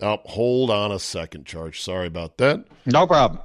Oh, 0.01 0.19
hold 0.25 0.71
on 0.71 0.91
a 0.91 0.99
second, 0.99 1.47
Charch. 1.47 1.81
Sorry 1.81 2.09
about 2.09 2.39
that. 2.39 2.65
No 2.87 3.07
problem. 3.07 3.41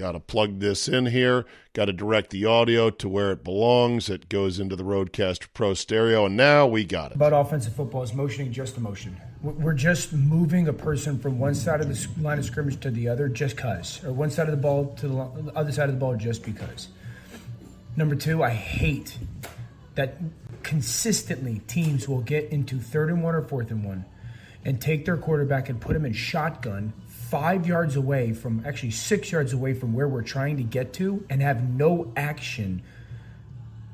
Got 0.00 0.12
to 0.12 0.20
plug 0.20 0.60
this 0.60 0.88
in 0.88 1.04
here. 1.04 1.44
Got 1.74 1.84
to 1.84 1.92
direct 1.92 2.30
the 2.30 2.46
audio 2.46 2.88
to 2.88 3.06
where 3.06 3.32
it 3.32 3.44
belongs. 3.44 4.08
It 4.08 4.30
goes 4.30 4.58
into 4.58 4.74
the 4.74 4.82
RODECaster 4.82 5.48
Pro 5.52 5.74
Stereo, 5.74 6.24
and 6.24 6.38
now 6.38 6.66
we 6.66 6.84
got 6.84 7.10
it. 7.10 7.16
about 7.16 7.34
offensive 7.34 7.74
football 7.74 8.02
is 8.02 8.14
motioning 8.14 8.50
just 8.50 8.78
a 8.78 8.80
motion. 8.80 9.20
We're 9.42 9.74
just 9.74 10.14
moving 10.14 10.68
a 10.68 10.72
person 10.72 11.18
from 11.18 11.38
one 11.38 11.54
side 11.54 11.82
of 11.82 11.88
the 11.90 12.22
line 12.22 12.38
of 12.38 12.46
scrimmage 12.46 12.80
to 12.80 12.90
the 12.90 13.08
other 13.10 13.28
just 13.28 13.58
cause, 13.58 14.02
or 14.02 14.10
one 14.10 14.30
side 14.30 14.48
of 14.48 14.52
the 14.52 14.62
ball 14.62 14.94
to 15.00 15.06
the 15.06 15.52
other 15.54 15.70
side 15.70 15.90
of 15.90 15.94
the 15.96 16.00
ball 16.00 16.16
just 16.16 16.46
because. 16.46 16.88
Number 17.94 18.14
two, 18.14 18.42
I 18.42 18.52
hate 18.52 19.18
that 19.96 20.16
consistently 20.62 21.60
teams 21.66 22.08
will 22.08 22.22
get 22.22 22.44
into 22.50 22.78
third 22.78 23.10
and 23.10 23.22
one 23.22 23.34
or 23.34 23.42
fourth 23.42 23.70
and 23.70 23.84
one 23.84 24.06
and 24.64 24.80
take 24.80 25.04
their 25.04 25.18
quarterback 25.18 25.68
and 25.68 25.78
put 25.78 25.94
him 25.94 26.06
in 26.06 26.14
shotgun 26.14 26.94
five 27.30 27.66
yards 27.66 27.94
away 27.96 28.32
from 28.32 28.62
actually 28.66 28.90
six 28.90 29.30
yards 29.30 29.52
away 29.52 29.72
from 29.72 29.92
where 29.94 30.08
we're 30.08 30.22
trying 30.22 30.56
to 30.56 30.62
get 30.64 30.92
to 30.94 31.24
and 31.30 31.40
have 31.40 31.62
no 31.62 32.12
action 32.16 32.82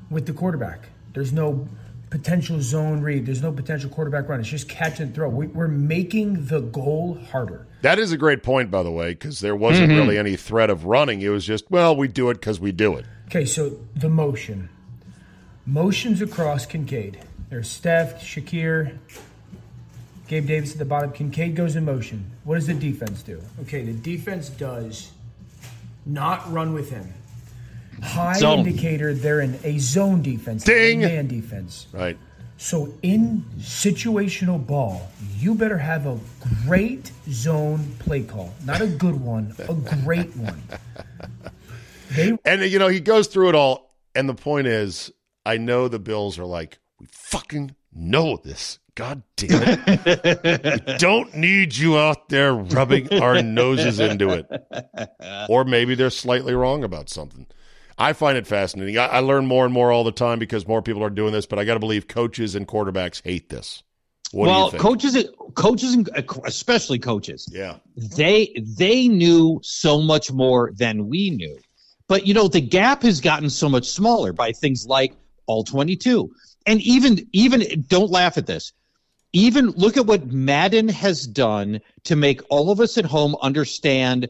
with 0.09 0.25
the 0.25 0.33
quarterback. 0.33 0.89
There's 1.13 1.31
no 1.31 1.67
potential 2.09 2.61
zone 2.61 3.01
read. 3.01 3.25
There's 3.25 3.41
no 3.41 3.51
potential 3.51 3.89
quarterback 3.89 4.27
run. 4.29 4.39
It's 4.39 4.49
just 4.49 4.67
catch 4.69 4.99
and 4.99 5.13
throw. 5.13 5.29
We, 5.29 5.47
we're 5.47 5.67
making 5.67 6.45
the 6.47 6.61
goal 6.61 7.19
harder. 7.31 7.67
That 7.81 7.99
is 7.99 8.11
a 8.11 8.17
great 8.17 8.41
point, 8.43 8.71
by 8.71 8.81
the 8.81 8.91
way, 8.91 9.09
because 9.09 9.39
there 9.39 9.55
wasn't 9.55 9.89
Mm-hmm. 9.91 9.99
really 9.99 10.17
any 10.17 10.35
threat 10.35 10.69
of 10.69 10.85
running. 10.85 11.21
It 11.21 11.29
was 11.29 11.45
just, 11.45 11.69
well, 11.69 11.95
we 11.95 12.07
do 12.07 12.29
it 12.31 12.35
because 12.35 12.59
we 12.59 12.71
do 12.71 12.95
it. 12.95 13.05
Okay, 13.27 13.45
so 13.45 13.77
the 13.95 14.09
motion. 14.09 14.69
Motions 15.65 16.21
across 16.21 16.65
Kincaid. 16.65 17.19
There's 17.49 17.69
Steph, 17.69 18.21
Shakir, 18.23 18.97
Gabe 20.27 20.45
Davis 20.45 20.73
at 20.73 20.79
the 20.79 20.85
bottom. 20.85 21.11
Kincaid 21.11 21.55
goes 21.55 21.75
in 21.75 21.85
motion. 21.85 22.29
What 22.43 22.55
does 22.55 22.67
the 22.67 22.73
defense 22.73 23.21
do? 23.21 23.41
Okay, 23.61 23.83
the 23.83 23.93
defense 23.93 24.49
does 24.49 25.11
not 26.05 26.51
run 26.51 26.73
with 26.73 26.89
him. 26.89 27.13
High 28.01 28.33
Zone. 28.33 28.59
indicator 28.59 29.13
they're 29.13 29.41
in 29.41 29.59
a 29.63 29.79
zone 29.79 30.21
defense, 30.21 30.67
not 30.67 30.75
a 30.75 30.89
Ding. 30.89 30.99
man 30.99 31.27
defense. 31.27 31.87
Right. 31.91 32.17
So 32.57 32.93
in 33.03 33.45
situational 33.59 34.65
ball, 34.65 35.11
you 35.37 35.55
better 35.55 35.77
have 35.77 36.05
a 36.05 36.19
great 36.65 37.11
zone 37.29 37.95
play 37.99 38.23
call. 38.23 38.53
Not 38.65 38.81
a 38.81 38.87
good 38.87 39.19
one, 39.21 39.55
a 39.59 39.73
great 40.03 40.35
one. 40.35 40.61
They 42.11 42.37
And, 42.45 42.61
you 42.63 42.79
know, 42.79 42.87
he 42.87 42.99
goes 42.99 43.27
through 43.27 43.49
it 43.49 43.55
all. 43.55 43.95
And 44.15 44.27
the 44.27 44.33
point 44.33 44.65
is, 44.65 45.11
I 45.45 45.57
know 45.57 45.87
the 45.87 45.99
Bills 45.99 46.39
are 46.39 46.45
like, 46.45 46.79
we 46.99 47.05
fucking 47.11 47.75
know 47.93 48.37
this. 48.37 48.79
God 48.97 49.21
damn 49.35 49.77
it. 49.77 50.87
we 50.87 50.93
don't 50.97 51.35
need 51.35 51.77
you 51.77 51.99
out 51.99 52.29
there 52.29 52.51
rubbing 52.51 53.13
our 53.21 53.43
noses 53.43 53.99
into 53.99 54.29
it. 54.31 55.47
Or 55.47 55.63
maybe 55.63 55.93
they're 55.93 56.09
slightly 56.09 56.55
wrong 56.55 56.83
about 56.83 57.07
something. 57.07 57.45
I 57.99 58.13
find 58.13 58.39
it 58.39 58.47
fascinating. 58.47 58.97
I, 58.97 59.05
I 59.05 59.19
learn 59.19 59.45
more 59.45 59.65
and 59.65 59.73
more 59.73 59.91
all 59.91 60.03
the 60.03 60.11
time 60.11 60.39
because 60.39 60.67
more 60.67 60.81
people 60.81 61.03
are 61.03 61.11
doing 61.11 61.31
this, 61.31 61.45
but 61.45 61.59
I 61.59 61.63
got 61.63 61.75
to 61.75 61.79
believe 61.79 62.07
coaches 62.07 62.55
and 62.55 62.67
quarterbacks 62.67 63.21
hate 63.23 63.49
this. 63.49 63.83
What 64.31 64.45
do 64.45 64.51
you 64.51 64.57
well, 64.57 64.69
think? 64.71 64.81
coaches, 64.81 65.25
coaches, 65.53 65.93
and 65.93 66.09
especially 66.45 66.97
coaches, 66.97 67.47
yeah. 67.51 67.77
they 67.95 68.51
they 68.77 69.07
knew 69.07 69.59
so 69.63 70.01
much 70.01 70.31
more 70.31 70.71
than 70.75 71.07
we 71.07 71.29
knew. 71.29 71.59
But 72.07 72.25
you 72.25 72.33
know, 72.33 72.47
the 72.47 72.61
gap 72.61 73.03
has 73.03 73.21
gotten 73.21 73.51
so 73.51 73.69
much 73.69 73.87
smaller 73.87 74.33
by 74.33 74.53
things 74.53 74.87
like 74.87 75.13
all 75.45 75.63
22. 75.63 76.31
And 76.65 76.81
even 76.81 77.27
even 77.31 77.85
don't 77.87 78.09
laugh 78.09 78.39
at 78.39 78.47
this. 78.47 78.73
Even 79.33 79.69
look 79.71 79.97
at 79.97 80.05
what 80.05 80.27
Madden 80.27 80.87
has 80.89 81.27
done 81.27 81.81
to 82.05 82.15
make 82.15 82.41
all 82.49 82.71
of 82.71 82.79
us 82.79 82.97
at 82.97 83.05
home 83.05 83.35
understand 83.41 84.29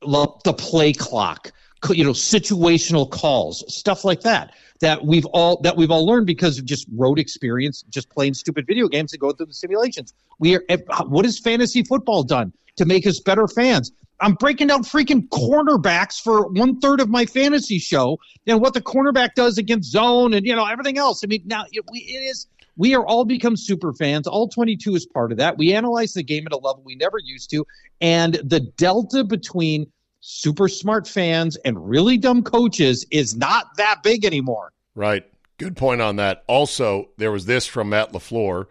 the 0.00 0.54
play 0.56 0.92
clock. 0.92 1.52
you 1.90 2.04
know, 2.04 2.10
situational 2.10 3.08
calls, 3.10 3.64
stuff 3.72 4.04
like 4.04 4.22
that 4.22 4.54
that 4.80 5.04
we've 5.04 5.26
all 5.26 5.60
that 5.62 5.76
we've 5.76 5.90
all 5.90 6.06
learned 6.06 6.26
because 6.26 6.58
of 6.58 6.64
just 6.64 6.86
road 6.94 7.18
experience, 7.18 7.82
just 7.88 8.10
playing 8.10 8.34
stupid 8.34 8.66
video 8.66 8.88
games 8.88 9.12
and 9.12 9.20
going 9.20 9.34
through 9.36 9.46
the 9.46 9.54
simulations. 9.54 10.12
We 10.38 10.56
are 10.56 10.62
what 11.06 11.24
has 11.24 11.38
fantasy 11.38 11.82
football 11.82 12.22
done 12.22 12.52
to 12.76 12.84
make 12.84 13.06
us 13.06 13.20
better 13.20 13.48
fans? 13.48 13.92
I'm 14.20 14.34
breaking 14.34 14.68
down 14.68 14.82
freaking 14.82 15.28
cornerbacks 15.28 16.20
for 16.20 16.48
one 16.48 16.80
third 16.80 17.00
of 17.00 17.08
my 17.08 17.26
fantasy 17.26 17.78
show 17.78 18.18
and 18.46 18.60
what 18.60 18.72
the 18.72 18.80
cornerback 18.80 19.34
does 19.34 19.58
against 19.58 19.90
zone 19.90 20.32
and 20.32 20.46
you 20.46 20.54
know 20.54 20.64
everything 20.66 20.98
else. 20.98 21.22
I 21.22 21.26
mean, 21.26 21.42
now 21.44 21.64
it, 21.70 21.84
it 21.92 22.22
is 22.22 22.46
we 22.76 22.94
are 22.94 23.04
all 23.06 23.24
become 23.24 23.56
super 23.56 23.92
fans. 23.92 24.26
All 24.26 24.48
22 24.48 24.94
is 24.94 25.06
part 25.06 25.32
of 25.32 25.38
that. 25.38 25.58
We 25.58 25.72
analyze 25.72 26.14
the 26.14 26.22
game 26.22 26.46
at 26.46 26.52
a 26.52 26.56
level 26.56 26.82
we 26.84 26.96
never 26.96 27.18
used 27.18 27.50
to, 27.50 27.66
and 28.00 28.34
the 28.34 28.60
delta 28.60 29.24
between 29.24 29.90
super 30.20 30.68
smart 30.68 31.06
fans 31.06 31.56
and 31.64 31.88
really 31.88 32.18
dumb 32.18 32.42
coaches 32.42 33.06
is 33.10 33.36
not 33.36 33.76
that 33.76 34.02
big 34.02 34.24
anymore. 34.24 34.72
Right. 34.94 35.24
Good 35.58 35.76
point 35.76 36.00
on 36.00 36.16
that. 36.16 36.44
Also, 36.48 37.08
there 37.16 37.30
was 37.30 37.46
this 37.46 37.66
from 37.66 37.90
Matt 37.90 38.12
LaFleur, 38.12 38.66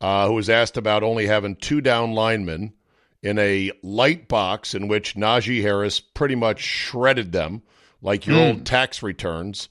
uh, 0.00 0.26
who 0.26 0.34
was 0.34 0.50
asked 0.50 0.76
about 0.76 1.02
only 1.02 1.26
having 1.26 1.56
two 1.56 1.80
down 1.80 2.12
linemen 2.12 2.72
in 3.22 3.38
a 3.38 3.72
light 3.82 4.28
box 4.28 4.74
in 4.74 4.88
which 4.88 5.14
Najee 5.14 5.62
Harris 5.62 6.00
pretty 6.00 6.34
much 6.34 6.60
shredded 6.60 7.32
them 7.32 7.62
like 8.02 8.26
your 8.26 8.36
mm. 8.36 8.48
old 8.48 8.66
tax 8.66 9.02
returns. 9.02 9.68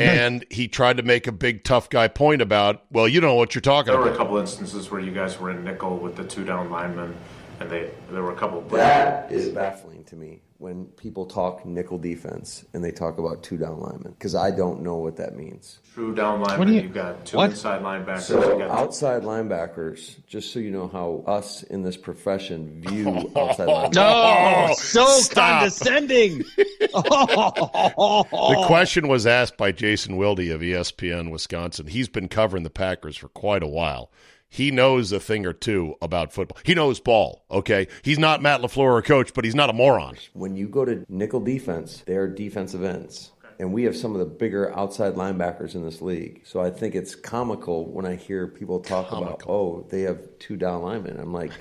And 0.00 0.44
he 0.50 0.68
tried 0.68 0.96
to 0.96 1.02
make 1.02 1.26
a 1.26 1.32
big 1.32 1.64
tough 1.64 1.90
guy 1.90 2.08
point 2.08 2.42
about, 2.42 2.84
well, 2.90 3.06
you 3.06 3.20
don't 3.20 3.30
know 3.30 3.34
what 3.34 3.54
you're 3.54 3.62
talking 3.62 3.92
there 3.92 4.00
about. 4.00 4.04
There 4.04 4.12
were 4.12 4.16
a 4.16 4.18
couple 4.18 4.38
instances 4.38 4.90
where 4.90 5.00
you 5.00 5.12
guys 5.12 5.38
were 5.38 5.50
in 5.50 5.64
nickel 5.64 5.96
with 5.98 6.16
the 6.16 6.24
two 6.24 6.44
down 6.44 6.70
linemen, 6.70 7.16
and 7.60 7.70
they 7.70 7.90
there 8.10 8.22
were 8.22 8.32
a 8.32 8.36
couple. 8.36 8.60
That 8.62 9.30
is 9.30 9.48
baffling 9.50 10.04
to 10.04 10.16
me 10.16 10.40
when 10.60 10.84
people 10.84 11.24
talk 11.24 11.64
nickel 11.64 11.96
defense 11.96 12.66
and 12.74 12.84
they 12.84 12.90
talk 12.90 13.16
about 13.16 13.42
two 13.42 13.56
down 13.56 13.80
linemen 13.80 14.12
because 14.12 14.34
I 14.34 14.50
don't 14.50 14.82
know 14.82 14.96
what 14.96 15.16
that 15.16 15.34
means. 15.34 15.78
True 15.94 16.14
down 16.14 16.42
linemen, 16.42 16.74
you, 16.74 16.82
have 16.82 16.92
got 16.92 17.24
two 17.24 17.38
what? 17.38 17.50
inside 17.50 17.80
linebackers. 17.80 18.20
So 18.20 18.60
outside 18.70 19.22
linebackers, 19.22 20.16
just 20.26 20.52
so 20.52 20.58
you 20.58 20.70
know 20.70 20.86
how 20.86 21.24
us 21.26 21.62
in 21.62 21.82
this 21.82 21.96
profession 21.96 22.82
view 22.82 23.08
outside 23.36 23.68
linebackers. 23.68 23.94
No, 23.94 24.74
so 24.76 25.06
Stop. 25.06 25.60
condescending. 25.60 26.44
the 26.78 28.64
question 28.66 29.08
was 29.08 29.26
asked 29.26 29.56
by 29.56 29.72
Jason 29.72 30.18
Wilde 30.18 30.40
of 30.40 30.60
ESPN 30.60 31.30
Wisconsin. 31.30 31.86
He's 31.86 32.10
been 32.10 32.28
covering 32.28 32.64
the 32.64 32.70
Packers 32.70 33.16
for 33.16 33.28
quite 33.28 33.62
a 33.62 33.68
while 33.68 34.12
he 34.50 34.72
knows 34.72 35.12
a 35.12 35.20
thing 35.20 35.46
or 35.46 35.52
two 35.52 35.94
about 36.02 36.32
football. 36.32 36.58
He 36.64 36.74
knows 36.74 36.98
ball, 36.98 37.44
okay? 37.50 37.86
He's 38.02 38.18
not 38.18 38.42
Matt 38.42 38.60
LaFleur 38.60 38.78
or 38.78 39.02
coach, 39.02 39.32
but 39.32 39.44
he's 39.44 39.54
not 39.54 39.70
a 39.70 39.72
moron. 39.72 40.16
When 40.32 40.56
you 40.56 40.68
go 40.68 40.84
to 40.84 41.06
nickel 41.08 41.40
defense, 41.40 42.02
they're 42.04 42.26
defensive 42.26 42.82
ends. 42.82 43.30
And 43.60 43.72
we 43.72 43.84
have 43.84 43.96
some 43.96 44.12
of 44.12 44.18
the 44.18 44.26
bigger 44.26 44.76
outside 44.76 45.14
linebackers 45.14 45.74
in 45.76 45.84
this 45.84 46.02
league. 46.02 46.42
So 46.44 46.60
I 46.60 46.70
think 46.70 46.96
it's 46.96 47.14
comical 47.14 47.86
when 47.92 48.06
I 48.06 48.16
hear 48.16 48.48
people 48.48 48.80
talk 48.80 49.08
comical. 49.08 49.34
about, 49.34 49.44
oh, 49.48 49.86
they 49.88 50.02
have 50.02 50.18
two 50.40 50.56
down 50.56 50.82
linemen. 50.82 51.20
I'm 51.20 51.32
like, 51.32 51.52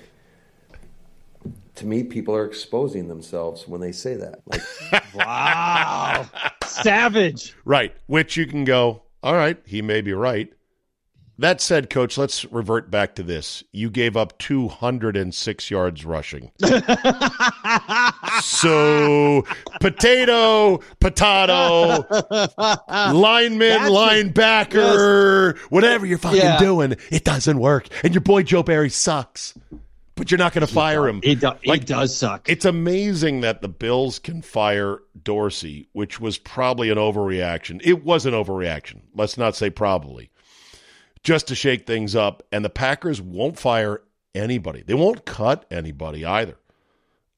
to 1.75 1.85
me, 1.85 2.03
people 2.03 2.35
are 2.35 2.45
exposing 2.45 3.07
themselves 3.07 3.67
when 3.67 3.81
they 3.81 3.91
say 3.91 4.15
that. 4.15 4.41
Like, 4.45 4.61
wow, 5.13 6.25
savage. 6.65 7.55
Right, 7.65 7.93
which 8.07 8.35
you 8.35 8.47
can 8.47 8.63
go, 8.63 9.03
all 9.21 9.35
right, 9.35 9.57
he 9.65 9.81
may 9.81 10.01
be 10.01 10.13
right. 10.13 10.51
That 11.39 11.61
said, 11.61 11.89
coach, 11.89 12.17
let's 12.17 12.43
revert 12.51 12.91
back 12.91 13.15
to 13.15 13.23
this. 13.23 13.63
You 13.71 13.89
gave 13.89 14.17
up 14.17 14.37
206 14.39 15.71
yards 15.71 16.03
rushing. 16.03 16.51
so, 18.41 19.45
potato, 19.79 20.81
potato, 20.99 22.05
lineman, 23.13 23.69
That's 23.69 23.89
linebacker, 23.89 25.55
yes. 25.55 25.63
whatever 25.69 26.05
you're 26.05 26.17
fucking 26.17 26.39
yeah. 26.39 26.59
doing, 26.59 26.97
it 27.09 27.23
doesn't 27.23 27.57
work. 27.57 27.87
And 28.03 28.13
your 28.13 28.19
boy 28.19 28.43
Joe 28.43 28.61
Barry 28.61 28.89
sucks. 28.89 29.53
But 30.15 30.31
you're 30.31 30.37
not 30.37 30.51
going 30.51 30.67
to 30.67 30.73
fire 30.73 31.07
him. 31.07 31.21
He, 31.23 31.35
do, 31.35 31.51
like, 31.65 31.85
does 31.85 32.13
suck. 32.13 32.49
It's 32.49 32.65
amazing 32.65 33.39
that 33.39 33.61
the 33.61 33.69
Bills 33.69 34.19
can 34.19 34.41
fire 34.41 34.99
Dorsey, 35.23 35.87
which 35.93 36.19
was 36.19 36.37
probably 36.37 36.89
an 36.89 36.97
overreaction. 36.97 37.79
It 37.85 38.03
was 38.03 38.25
an 38.25 38.33
overreaction. 38.33 38.99
Let's 39.15 39.37
not 39.37 39.55
say 39.55 39.69
probably 39.69 40.29
just 41.23 41.47
to 41.47 41.55
shake 41.55 41.85
things 41.85 42.15
up. 42.15 42.43
And 42.51 42.63
the 42.63 42.69
Packers 42.69 43.21
won't 43.21 43.59
fire 43.59 44.01
anybody. 44.35 44.83
They 44.85 44.93
won't 44.93 45.25
cut 45.25 45.65
anybody 45.71 46.25
either. 46.25 46.55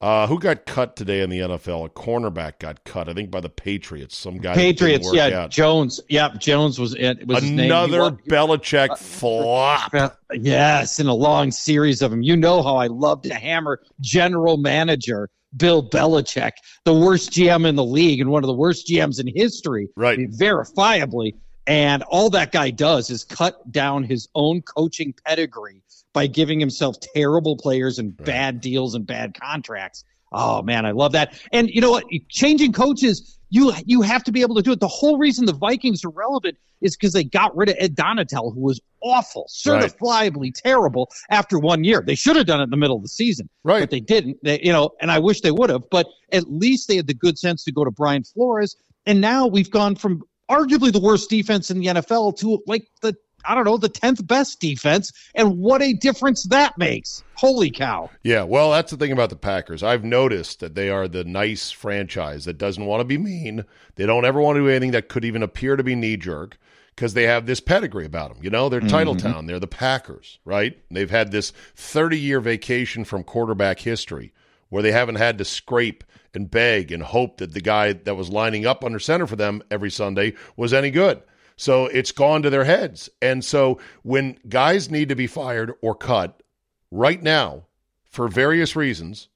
Uh, 0.00 0.26
who 0.26 0.36
got 0.36 0.66
cut 0.66 0.96
today 0.96 1.20
in 1.20 1.30
the 1.30 1.38
NFL? 1.38 1.86
A 1.86 1.88
cornerback 1.88 2.58
got 2.58 2.82
cut, 2.82 3.08
I 3.08 3.12
think, 3.12 3.30
by 3.30 3.40
the 3.40 3.48
Patriots. 3.48 4.16
Some 4.16 4.38
guy. 4.38 4.52
Patriots, 4.52 5.08
yeah. 5.12 5.44
Out. 5.44 5.50
Jones, 5.50 6.00
yep. 6.08 6.40
Jones 6.40 6.80
was 6.80 6.96
it. 6.96 7.24
Was 7.28 7.44
another 7.44 8.10
Belichick 8.10 8.90
uh, 8.90 8.96
flop. 8.96 9.92
Yes, 10.34 10.98
in 10.98 11.08
a 11.08 11.14
long 11.14 11.50
series 11.50 12.00
of 12.00 12.10
them. 12.10 12.22
You 12.22 12.38
know 12.38 12.62
how 12.62 12.76
I 12.76 12.86
love 12.86 13.20
to 13.22 13.34
hammer 13.34 13.82
general 14.00 14.56
manager 14.56 15.28
Bill 15.56 15.86
Belichick, 15.86 16.52
the 16.84 16.94
worst 16.94 17.30
GM 17.30 17.66
in 17.66 17.76
the 17.76 17.84
league 17.84 18.20
and 18.20 18.30
one 18.30 18.42
of 18.42 18.48
the 18.48 18.54
worst 18.54 18.88
GMs 18.88 19.20
in 19.20 19.26
history. 19.34 19.88
Right. 19.96 20.18
Verifiably. 20.18 21.34
And 21.66 22.02
all 22.04 22.30
that 22.30 22.52
guy 22.52 22.70
does 22.70 23.10
is 23.10 23.24
cut 23.24 23.70
down 23.70 24.02
his 24.02 24.28
own 24.34 24.62
coaching 24.62 25.14
pedigree 25.24 25.82
by 26.12 26.26
giving 26.26 26.58
himself 26.60 26.96
terrible 27.14 27.56
players 27.56 27.98
and 27.98 28.14
right. 28.18 28.26
bad 28.26 28.60
deals 28.60 28.94
and 28.94 29.06
bad 29.06 29.38
contracts. 29.40 30.04
Oh 30.32 30.62
man, 30.62 30.86
I 30.86 30.92
love 30.92 31.12
that. 31.12 31.38
And 31.52 31.68
you 31.70 31.80
know 31.80 31.90
what? 31.90 32.04
Changing 32.28 32.72
coaches, 32.72 33.38
you 33.50 33.72
you 33.84 34.02
have 34.02 34.24
to 34.24 34.32
be 34.32 34.40
able 34.40 34.54
to 34.56 34.62
do 34.62 34.72
it. 34.72 34.80
The 34.80 34.88
whole 34.88 35.18
reason 35.18 35.44
the 35.44 35.52
Vikings 35.52 36.04
are 36.04 36.10
relevant 36.10 36.56
is 36.80 36.96
because 36.96 37.12
they 37.12 37.22
got 37.22 37.56
rid 37.56 37.68
of 37.68 37.76
Ed 37.78 37.94
Donatell, 37.94 38.52
who 38.54 38.60
was 38.60 38.80
awful, 39.02 39.46
certifiably 39.48 40.40
right. 40.44 40.54
terrible 40.54 41.10
after 41.30 41.58
one 41.58 41.84
year. 41.84 42.02
They 42.04 42.14
should 42.14 42.36
have 42.36 42.46
done 42.46 42.60
it 42.60 42.64
in 42.64 42.70
the 42.70 42.76
middle 42.76 42.96
of 42.96 43.02
the 43.02 43.08
season, 43.08 43.48
right? 43.62 43.80
But 43.80 43.90
they 43.90 44.00
didn't. 44.00 44.38
They, 44.42 44.60
you 44.62 44.72
know, 44.72 44.90
and 45.00 45.10
I 45.10 45.18
wish 45.18 45.42
they 45.42 45.50
would 45.50 45.70
have. 45.70 45.88
But 45.90 46.06
at 46.32 46.50
least 46.50 46.88
they 46.88 46.96
had 46.96 47.06
the 47.06 47.14
good 47.14 47.38
sense 47.38 47.62
to 47.64 47.72
go 47.72 47.84
to 47.84 47.90
Brian 47.90 48.24
Flores. 48.24 48.74
And 49.04 49.20
now 49.20 49.46
we've 49.46 49.70
gone 49.70 49.96
from 49.96 50.22
arguably 50.52 50.92
the 50.92 51.00
worst 51.00 51.30
defense 51.30 51.70
in 51.70 51.80
the 51.80 51.86
NFL 51.86 52.36
to 52.38 52.62
like 52.66 52.88
the 53.00 53.16
I 53.44 53.54
don't 53.54 53.64
know, 53.64 53.76
the 53.76 53.88
10th 53.88 54.26
best 54.26 54.60
defense. 54.60 55.12
And 55.34 55.58
what 55.58 55.82
a 55.82 55.94
difference 55.94 56.44
that 56.44 56.78
makes. 56.78 57.24
Holy 57.34 57.70
cow. 57.70 58.10
Yeah, 58.22 58.44
well, 58.44 58.70
that's 58.70 58.92
the 58.92 58.96
thing 58.96 59.12
about 59.12 59.30
the 59.30 59.36
Packers. 59.36 59.82
I've 59.82 60.04
noticed 60.04 60.60
that 60.60 60.74
they 60.76 60.90
are 60.90 61.08
the 61.08 61.24
nice 61.24 61.70
franchise 61.72 62.44
that 62.44 62.58
doesn't 62.58 62.86
want 62.86 63.00
to 63.00 63.04
be 63.04 63.18
mean. 63.18 63.64
They 63.96 64.06
don't 64.06 64.24
ever 64.24 64.40
want 64.40 64.56
to 64.56 64.60
do 64.60 64.68
anything 64.68 64.92
that 64.92 65.08
could 65.08 65.24
even 65.24 65.42
appear 65.42 65.76
to 65.76 65.82
be 65.82 65.96
knee 65.96 66.16
jerk 66.16 66.56
because 66.94 67.14
they 67.14 67.24
have 67.24 67.46
this 67.46 67.60
pedigree 67.60 68.06
about 68.06 68.32
them. 68.32 68.44
You 68.44 68.50
know, 68.50 68.68
they're 68.68 68.80
title 68.80 69.16
mm-hmm. 69.16 69.26
town. 69.26 69.46
They're 69.46 69.58
the 69.58 69.66
Packers, 69.66 70.38
right? 70.44 70.78
They've 70.90 71.10
had 71.10 71.32
this 71.32 71.52
30 71.74 72.18
year 72.18 72.40
vacation 72.40 73.04
from 73.04 73.24
quarterback 73.24 73.80
history 73.80 74.32
where 74.68 74.82
they 74.82 74.92
haven't 74.92 75.16
had 75.16 75.38
to 75.38 75.44
scrape 75.44 76.04
and 76.34 76.50
beg 76.50 76.92
and 76.92 77.02
hope 77.02 77.38
that 77.38 77.52
the 77.52 77.60
guy 77.60 77.92
that 77.92 78.16
was 78.16 78.30
lining 78.30 78.66
up 78.66 78.84
under 78.84 78.98
center 78.98 79.26
for 79.26 79.36
them 79.36 79.62
every 79.70 79.90
Sunday 79.90 80.34
was 80.56 80.72
any 80.72 80.90
good. 80.90 81.22
So 81.56 81.86
it's 81.86 82.12
gone 82.12 82.42
to 82.42 82.50
their 82.50 82.64
heads. 82.64 83.10
And 83.20 83.44
so 83.44 83.78
when 84.02 84.38
guys 84.48 84.90
need 84.90 85.10
to 85.10 85.14
be 85.14 85.26
fired 85.26 85.72
or 85.82 85.94
cut 85.94 86.42
right 86.90 87.22
now 87.22 87.66
for 88.04 88.28
various 88.28 88.74
reasons, 88.74 89.28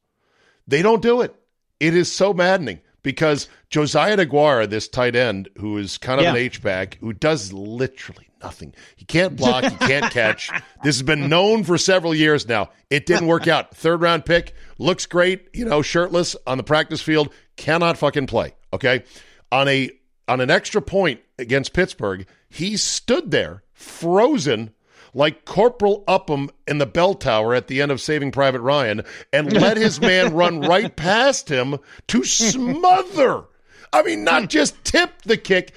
they 0.67 0.83
don't 0.83 1.03
do 1.03 1.21
it. 1.21 1.35
It 1.79 1.95
is 1.95 2.11
so 2.11 2.33
maddening 2.33 2.81
because 3.03 3.49
Josiah 3.71 4.17
DeGuara, 4.17 4.69
this 4.69 4.89
tight 4.89 5.15
end 5.15 5.49
who 5.59 5.79
is 5.79 5.99
kind 5.99 6.19
of 6.19 6.25
yeah. 6.25 6.31
an 6.31 6.37
H-back, 6.37 6.99
who 7.01 7.13
does 7.13 7.53
literally 7.53 8.29
nothing. 8.43 8.75
He 8.97 9.05
can't 9.05 9.37
block, 9.37 9.65
he 9.65 9.77
can't 9.77 10.13
catch. 10.13 10.51
This 10.83 10.97
has 10.97 11.03
been 11.03 11.29
known 11.29 11.65
for 11.65 11.79
several 11.79 12.15
years 12.15 12.47
now. 12.49 12.71
It 12.91 13.07
didn't 13.07 13.27
work 13.27 13.49
out. 13.49 13.75
Third 13.75 14.01
round 14.01 14.25
pick, 14.25 14.55
looks 14.79 15.07
great, 15.07 15.49
you 15.53 15.65
know, 15.65 15.83
shirtless 15.83 16.37
on 16.47 16.59
the 16.59 16.65
practice 16.65 17.01
field, 17.01 17.33
cannot 17.57 17.99
fucking 17.99 18.27
play. 18.27 18.55
Okay. 18.73 19.05
On 19.53 19.69
a 19.69 19.91
on 20.29 20.41
an 20.41 20.51
extra 20.51 20.83
point 20.83 21.21
against 21.39 21.73
Pittsburgh, 21.73 22.27
he 22.49 22.77
stood 22.77 23.31
there 23.31 23.63
frozen 23.73 24.73
like 25.15 25.45
Corporal 25.45 26.05
Upham 26.07 26.51
in 26.67 26.79
the 26.79 26.87
bell 26.87 27.15
tower 27.15 27.55
at 27.55 27.69
the 27.69 27.81
end 27.81 27.91
of 27.91 28.01
Saving 28.01 28.33
Private 28.33 28.61
Ryan 28.61 29.03
and 29.33 29.53
let 29.53 29.77
his 29.77 30.01
man 30.01 30.35
run 30.35 30.61
right 30.61 30.95
past 30.95 31.49
him 31.49 31.79
to 32.09 32.23
smother. 32.25 33.45
I 33.93 34.03
mean, 34.03 34.25
not 34.25 34.51
just 34.51 34.83
tip 34.85 35.23
the 35.23 35.39
kick. 35.39 35.73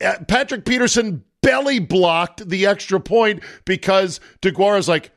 Uh, 0.00 0.18
Patrick 0.28 0.64
Peterson 0.64 1.24
belly 1.44 1.78
blocked 1.78 2.48
the 2.48 2.66
extra 2.66 3.00
point 3.00 3.42
because 3.64 4.20
DeGuara's 4.42 4.88
like, 4.88 5.12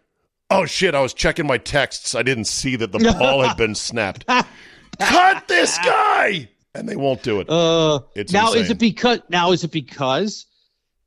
oh 0.49 0.65
shit, 0.65 0.95
I 0.95 1.01
was 1.01 1.13
checking 1.13 1.47
my 1.47 1.57
texts. 1.57 2.15
I 2.15 2.23
didn't 2.23 2.45
see 2.45 2.75
that 2.75 2.91
the 2.91 2.99
ball 3.19 3.41
had 3.41 3.57
been 3.57 3.75
snapped. 3.75 4.25
Cut 4.27 5.47
this 5.47 5.77
guy! 5.79 6.49
And 6.73 6.87
they 6.87 6.95
won't 6.95 7.23
do 7.23 7.39
it. 7.39 7.49
Uh, 7.49 8.01
it's 8.15 8.31
now 8.31 8.47
insane. 8.47 8.61
is 8.63 8.69
it 8.71 8.79
because 8.79 9.19
now 9.29 9.51
is 9.51 9.63
it 9.63 9.71
because 9.71 10.45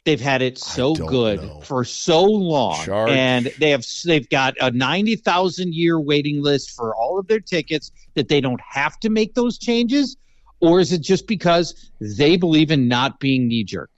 they've 0.04 0.20
had 0.20 0.42
it 0.42 0.58
so 0.58 0.94
good 0.94 1.40
know. 1.40 1.60
for 1.60 1.84
so 1.84 2.24
long 2.24 2.76
Charch. 2.76 3.10
and 3.10 3.52
they 3.58 3.70
have 3.70 3.84
they've 4.04 4.28
got 4.28 4.54
a 4.60 4.70
90,000 4.70 5.74
year 5.74 6.00
waiting 6.00 6.42
list 6.42 6.70
for 6.72 6.94
all 6.96 7.18
of 7.18 7.28
their 7.28 7.40
tickets 7.40 7.92
that 8.14 8.28
they 8.28 8.40
don't 8.40 8.60
have 8.68 8.98
to 9.00 9.10
make 9.10 9.34
those 9.34 9.58
changes 9.58 10.16
or 10.60 10.80
is 10.80 10.92
it 10.92 11.02
just 11.02 11.26
because 11.26 11.90
they 12.00 12.36
believe 12.36 12.70
in 12.70 12.88
not 12.88 13.20
being 13.20 13.48
knee 13.48 13.64
jerk? 13.64 13.90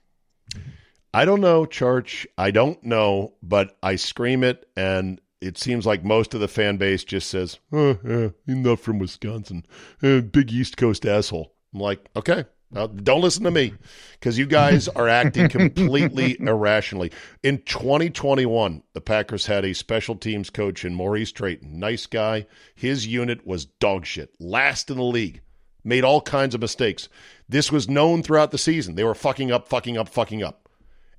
I 1.15 1.25
don't 1.25 1.41
know, 1.41 1.67
Charch. 1.67 2.27
I 2.39 2.51
don't 2.51 2.83
know, 2.83 3.35
but 3.43 3.77
I 3.83 3.97
scream 3.97 4.43
it, 4.43 4.69
and 4.77 5.21
it 5.41 5.59
seems 5.59 5.85
like 5.85 6.05
most 6.05 6.35
of 6.35 6.41
the 6.41 6.49
fan 6.49 6.77
base 6.79 7.05
just 7.05 7.29
says, 7.29 7.59
uh, 7.73 7.77
uh, 7.77 7.81
oh, 7.81 7.99
yeah, 8.09 8.29
he's 8.47 8.57
not 8.57 8.81
from 8.81 8.99
Wisconsin. 8.99 9.67
Eh, 10.03 10.21
big 10.21 10.53
East 10.53 10.77
Coast 10.77 11.05
asshole. 11.05 11.53
I'm 11.75 11.81
like, 11.81 12.09
okay, 12.17 12.45
don't 12.73 13.21
listen 13.21 13.45
to 13.45 13.51
me 13.51 13.75
because 14.13 14.39
you 14.39 14.47
guys 14.47 14.89
are 14.89 15.09
acting 15.09 15.49
completely 15.49 16.37
irrationally. 16.41 17.13
In 17.43 17.59
2021, 17.59 18.83
the 18.95 19.01
Packers 19.01 19.47
had 19.47 19.65
a 19.65 19.75
special 19.75 20.17
teams 20.17 20.49
coach 20.49 20.85
in 20.85 20.95
Maurice 20.95 21.33
Drayton. 21.33 21.79
Nice 21.79 22.07
guy. 22.07 22.47
His 22.75 23.07
unit 23.07 23.47
was 23.47 23.67
dog 23.67 24.07
shit, 24.07 24.31
last 24.41 24.91
in 24.91 24.97
the 24.97 25.03
league, 25.03 25.43
made 25.85 26.05
all 26.05 26.23
kinds 26.23 26.55
of 26.55 26.61
mistakes. 26.63 27.09
This 27.49 27.71
was 27.71 27.89
known 27.89 28.23
throughout 28.23 28.51
the 28.51 28.59
season. 28.59 28.95
They 28.95 29.05
were 29.05 29.15
fucking 29.15 29.51
up, 29.53 29.69
fucking 29.69 29.99
up, 29.99 30.09
fucking 30.09 30.43
up. 30.43 30.62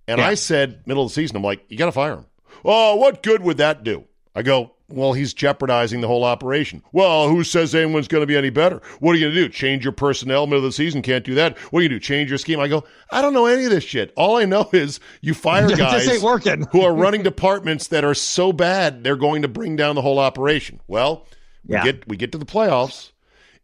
And 0.08 0.20
Yeah. 0.20 0.28
I 0.28 0.34
said, 0.36 0.82
middle 0.86 1.04
of 1.04 1.10
the 1.10 1.14
season, 1.14 1.38
I'm 1.38 1.44
like, 1.44 1.64
you 1.70 1.78
got 1.78 1.86
to 1.86 1.92
fire 1.92 2.14
him. 2.14 2.26
Oh, 2.66 2.96
what 2.96 3.24
good 3.24 3.42
would 3.44 3.58
that 3.58 3.84
do? 3.84 4.06
I 4.36 4.42
go, 4.42 4.72
well, 4.90 5.14
he's 5.14 5.34
jeopardizing 5.34 6.02
the 6.02 6.08
whole 6.08 6.24
operation. 6.24 6.82
Well, 6.92 7.30
who 7.30 7.44
says 7.44 7.74
anyone's 7.74 8.08
going 8.08 8.22
to 8.22 8.28
be 8.28 8.36
any 8.36 8.50
better? 8.50 8.82
What 9.00 9.12
are 9.12 9.16
you 9.16 9.26
going 9.26 9.36
to 9.36 9.42
do? 9.44 9.50
Change 9.50 9.84
your 9.86 9.92
personnel 9.92 10.46
middle 10.46 10.60
of 10.60 10.64
the 10.70 10.72
season? 10.72 11.02
Can't 11.02 11.24
do 11.24 11.36
that. 11.36 11.58
What 11.72 11.80
are 11.80 11.84
you 11.84 11.90
going 11.90 12.00
to 12.00 12.06
do? 12.06 12.06
Change 12.06 12.30
your 12.30 12.38
scheme? 12.38 12.60
I 12.60 12.68
go, 12.68 12.84
I 13.12 13.22
don't 13.22 13.34
know 13.34 13.46
any 13.46 13.66
of 13.66 13.72
this 13.72 13.84
shit. 13.84 14.12
All 14.18 14.38
I 14.38 14.46
know 14.46 14.70
is 14.74 15.00
you 15.22 15.34
fire 15.34 15.68
guys 15.76 16.08
ain't 16.08 16.22
working. 16.24 16.66
who 16.72 16.82
are 16.82 16.94
running 16.94 17.24
departments 17.24 17.88
that 17.88 18.04
are 18.04 18.14
so 18.16 18.52
bad 18.52 19.04
they're 19.04 19.16
going 19.16 19.42
to 19.44 19.48
bring 19.48 19.76
down 19.76 19.96
the 19.96 20.02
whole 20.02 20.20
operation. 20.20 20.80
Well, 20.88 21.26
we 21.66 21.76
Yeah. 21.76 21.84
get 21.86 22.08
we 22.08 22.18
get 22.18 22.32
to 22.34 22.38
the 22.38 22.46
playoffs 22.46 23.12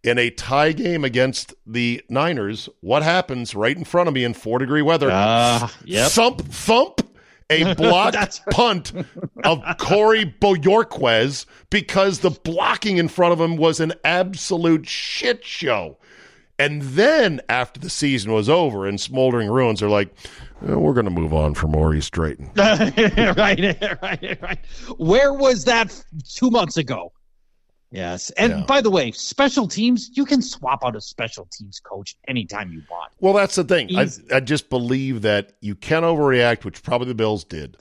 in 0.04 0.18
a 0.18 0.30
tie 0.30 0.72
game 0.72 1.04
against 1.04 1.54
the 1.66 2.02
Niners. 2.10 2.70
What 2.82 3.04
happens 3.04 3.56
right 3.56 3.76
in 3.76 3.84
front 3.84 4.08
of 4.08 4.14
me 4.14 4.24
in 4.24 4.34
four 4.34 4.60
degree 4.60 4.82
weather? 4.82 5.10
Uh, 5.12 5.68
yep. 5.84 6.12
Thump, 6.12 6.42
thump, 6.42 7.02
a 7.50 7.74
blocked 7.76 8.42
punt 8.52 8.94
of 9.44 9.64
Corey 9.80 10.26
Bojorquez 10.26 11.46
because 11.70 12.20
the 12.20 12.30
blocking 12.32 12.98
in 12.98 13.08
front 13.08 13.34
of 13.34 13.42
him 13.42 13.58
was 13.58 13.80
an 13.80 13.94
absolute 14.04 14.88
shit 14.88 15.44
show. 15.44 15.98
And 16.60 16.82
then 16.82 17.40
after 17.48 17.80
the 17.80 17.90
season 17.90 18.34
was 18.34 18.50
over 18.50 18.86
and 18.86 19.00
smoldering 19.00 19.50
ruins, 19.50 19.80
they're 19.80 19.88
like, 19.88 20.10
"Eh, 20.68 20.76
we're 20.76 20.94
going 20.94 21.06
to 21.06 21.12
move 21.12 21.34
on 21.34 21.54
from 21.54 21.72
Maurice 21.72 22.10
Drayton. 22.10 22.52
right, 22.58 22.98
right, 24.02 24.42
right. 24.42 24.60
Where 24.98 25.34
was 25.34 25.64
that 25.64 26.04
two 26.28 26.52
months 26.52 26.76
ago? 26.76 27.14
Yes. 27.92 28.30
And 28.32 28.52
Yeah. 28.52 28.64
by 28.66 28.82
the 28.82 28.90
way, 28.92 29.12
special 29.12 29.68
teams, 29.68 30.12
you 30.14 30.26
can 30.26 30.42
swap 30.42 30.86
out 30.86 30.96
a 30.96 31.02
special 31.02 31.48
teams 31.52 31.80
coach 31.80 32.16
anytime 32.28 32.72
you 32.72 32.84
want. 32.90 33.12
Well, 33.20 33.34
that's 33.34 33.56
the 33.56 33.64
thing. 33.64 33.96
I, 33.98 34.08
I 34.34 34.40
just 34.42 34.70
believe 34.70 35.24
that 35.24 35.54
you 35.62 35.76
can 35.76 36.04
overreact, 36.04 36.66
which 36.66 36.84
probably 36.84 37.08
the 37.08 37.16
Bills 37.16 37.44
did. 37.44 37.78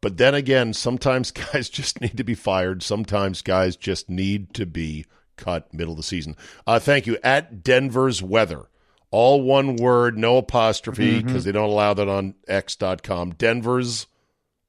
But 0.00 0.16
then 0.16 0.34
again, 0.34 0.72
sometimes 0.74 1.30
guys 1.52 1.68
just 1.68 2.00
need 2.00 2.16
to 2.16 2.24
be 2.24 2.34
fired. 2.34 2.82
Sometimes 2.82 3.42
guys 3.42 3.76
just 3.76 4.10
need 4.10 4.52
to 4.54 4.66
be 4.66 5.06
cut 5.36 5.72
middle 5.72 5.92
of 5.92 5.98
the 5.98 6.02
season. 6.02 6.36
Uh, 6.66 6.78
thank 6.78 7.06
you. 7.06 7.16
At 7.22 7.62
Denver's 7.62 8.22
weather. 8.22 8.66
All 9.12 9.40
one 9.42 9.76
word, 9.76 10.18
no 10.18 10.38
apostrophe, 10.38 11.22
because 11.22 11.42
Mm-hmm. 11.42 11.44
they 11.44 11.52
don't 11.52 11.70
allow 11.70 11.94
that 11.94 12.08
on 12.08 12.34
X.com. 12.48 13.30
Denver's 13.34 14.08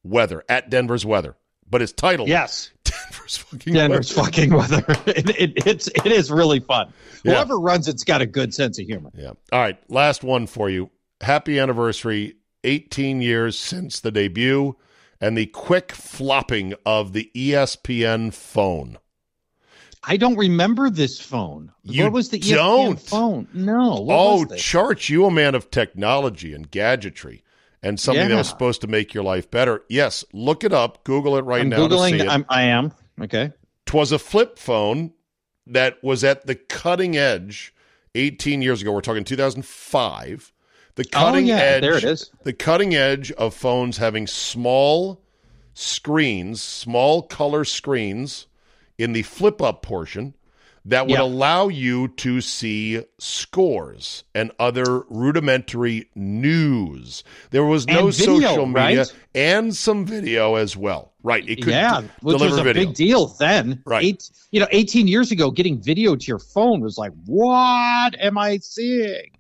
weather. 0.04 0.44
At 0.48 0.70
Denver's 0.70 1.04
weather. 1.06 1.36
But 1.68 1.82
it's 1.82 1.92
titled 1.92 2.30
Yes. 2.30 2.72
Denver's 3.12 3.38
fucking 3.38 3.74
Denver's 3.74 4.16
weather. 4.16 4.32
fucking 4.32 4.54
weather. 4.54 4.86
It, 5.08 5.30
it, 5.30 5.68
it's 5.68 5.88
it 5.88 6.08
is 6.08 6.32
really 6.32 6.60
fun. 6.60 6.92
Yeah. 7.24 7.34
Whoever 7.34 7.60
runs 7.60 7.88
it's 7.88 8.04
got 8.04 8.22
a 8.22 8.26
good 8.26 8.54
sense 8.54 8.80
of 8.80 8.86
humor. 8.86 9.12
Yeah. 9.16 9.34
All 9.52 9.60
right. 9.60 9.78
Last 9.90 10.24
one 10.24 10.48
for 10.48 10.70
you. 10.70 10.90
Happy 11.22 11.60
anniversary. 11.60 12.36
18 12.64 13.22
years 13.22 13.58
since 13.58 14.00
the 14.00 14.12
debut 14.12 14.76
and 15.22 15.38
the 15.38 15.46
quick 15.46 15.92
flopping 15.92 16.74
of 16.86 17.14
the 17.14 17.30
ESPN 17.36 18.34
phone. 18.34 18.98
I 20.04 20.18
don't 20.18 20.36
remember 20.36 20.90
this 20.90 21.20
phone. 21.20 21.72
You 21.84 22.04
what 22.04 22.14
was 22.14 22.30
the 22.30 22.40
ESPN 22.40 22.56
don't? 22.56 23.00
phone? 23.00 23.48
No. 23.54 24.02
What 24.02 24.16
oh? 24.16 24.46
Charch, 24.56 25.10
you 25.10 25.26
a 25.26 25.32
man 25.32 25.56
of 25.56 25.72
technology 25.72 26.54
and 26.54 26.70
gadgetry 26.70 27.44
and 27.86 28.00
something 28.00 28.28
that 28.30 28.36
was 28.36 28.50
supposed 28.50 28.82
to 28.82 28.88
make 28.88 29.14
your 29.14 29.24
life 29.24 29.50
better. 29.52 29.84
Yes, 29.90 30.26
look 30.34 30.64
it 30.64 30.74
up. 30.74 31.04
Google 31.04 31.38
it 31.38 31.44
right 31.44 31.62
I'm 31.62 31.70
now 31.70 31.88
googling. 31.88 32.28
I'm, 32.28 32.44
I 32.50 32.64
am 32.64 32.92
okay. 33.22 33.54
Twas 33.86 34.12
a 34.12 34.18
flip 34.18 34.58
phone 34.58 35.14
that 35.68 36.04
was 36.04 36.24
at 36.24 36.48
the 36.48 36.56
cutting 36.56 37.16
edge 37.16 37.74
18 38.16 38.64
years 38.64 38.82
ago. 38.82 38.92
We're 38.92 39.02
talking 39.02 39.24
2005. 39.24 40.52
The 40.96 41.04
oh, 41.04 41.10
cutting 41.12 41.46
Oh, 41.46 41.56
yeah, 41.56 41.62
edge. 41.62 41.82
there 41.82 41.98
it 41.98 42.04
is. 42.04 42.32
The 42.44 42.54
cutting 42.54 42.96
edge 42.96 43.32
of 43.34 43.54
phones 43.54 43.98
having 43.98 44.26
small 44.26 45.22
screens, 45.76 46.64
small 46.64 47.22
color 47.22 47.66
screens 47.66 48.48
in 48.98 49.14
the 49.14 49.22
flip 49.22 49.62
up 49.62 49.84
portion 49.84 50.34
that 50.88 51.08
would 51.08 51.14
Yeah. 51.14 51.24
allow 51.24 51.68
you 51.68 52.08
to 52.10 52.42
see 52.42 53.02
scores 53.20 54.24
and 54.36 54.52
other 54.60 55.02
rudimentary 55.10 56.10
news. 56.16 57.24
There 57.52 57.64
was 57.66 57.88
no 57.88 58.12
video, 58.12 58.40
social 58.40 58.66
media 58.68 59.00
right? 59.00 59.14
and 59.34 59.76
some 59.76 60.06
video 60.06 60.56
as 60.56 60.78
well. 60.78 61.14
Right. 61.24 61.48
It 61.50 61.58
could 61.64 61.74
yeah, 61.74 62.02
d- 62.02 62.08
which 62.22 62.38
deliver 62.38 62.52
was 62.52 62.60
a 62.60 62.64
video. 62.64 62.86
big 62.86 62.96
deal 62.96 63.28
then. 63.40 63.82
Right. 63.86 64.04
Eight, 64.06 64.30
you 64.52 64.60
know, 64.60 64.68
18 64.72 65.08
years 65.08 65.32
ago, 65.32 65.50
getting 65.52 65.82
video 65.82 66.16
to 66.16 66.26
your 66.28 66.40
phone 66.40 66.82
was 66.82 66.98
like, 66.98 67.12
what 67.26 68.16
am 68.22 68.38
I 68.38 68.58
seeing? 68.58 69.32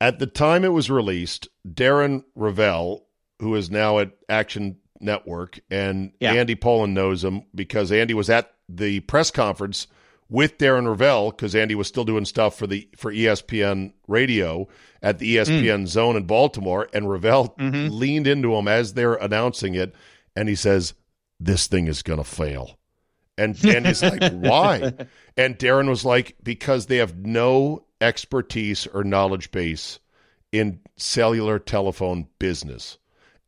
At 0.00 0.18
the 0.18 0.26
time 0.26 0.64
it 0.64 0.72
was 0.72 0.90
released, 0.90 1.48
Darren 1.68 2.24
Rovell, 2.36 3.02
who 3.40 3.54
is 3.54 3.70
now 3.70 3.98
at 4.00 4.10
Action 4.28 4.76
Network, 5.00 5.60
and 5.70 6.12
Yeah. 6.20 6.32
Andy 6.32 6.56
Pollin 6.56 6.92
knows 6.92 7.22
him 7.22 7.42
because 7.54 7.92
Andy 7.92 8.14
was 8.14 8.28
at 8.30 8.52
the 8.68 9.00
press 9.00 9.30
conference 9.30 9.86
with 10.30 10.58
Darren 10.58 10.86
Rovell 10.86 11.30
because 11.30 11.54
Andy 11.54 11.74
was 11.74 11.88
still 11.88 12.04
doing 12.04 12.24
stuff 12.24 12.56
for 12.58 12.66
the 12.66 12.88
for 12.96 13.12
ESPN 13.12 13.92
radio 14.06 14.68
at 15.02 15.18
the 15.18 15.36
hmm. 15.36 15.42
ESPN 15.42 15.86
zone 15.86 16.16
in 16.16 16.24
Baltimore, 16.24 16.88
and 16.92 17.06
Rovell 17.06 17.56
mm-hmm. 17.56 17.94
leaned 17.94 18.26
into 18.26 18.54
him 18.54 18.68
as 18.68 18.94
they're 18.94 19.14
announcing 19.14 19.74
it, 19.74 19.94
and 20.36 20.48
he 20.48 20.54
says, 20.54 20.94
"This 21.40 21.66
thing 21.66 21.86
is 21.86 22.02
going 22.02 22.18
to 22.18 22.24
fail." 22.24 22.78
And 23.38 23.64
Andy's 23.64 24.02
like, 24.02 24.32
why? 24.32 24.92
And 25.36 25.56
Darren 25.58 25.88
was 25.88 26.04
like, 26.04 26.34
because 26.42 26.86
they 26.86 26.96
have 26.96 27.16
no 27.16 27.84
expertise 28.00 28.86
or 28.88 29.04
knowledge 29.04 29.52
base 29.52 30.00
in 30.50 30.80
cellular 30.96 31.60
telephone 31.60 32.26
business. 32.40 32.98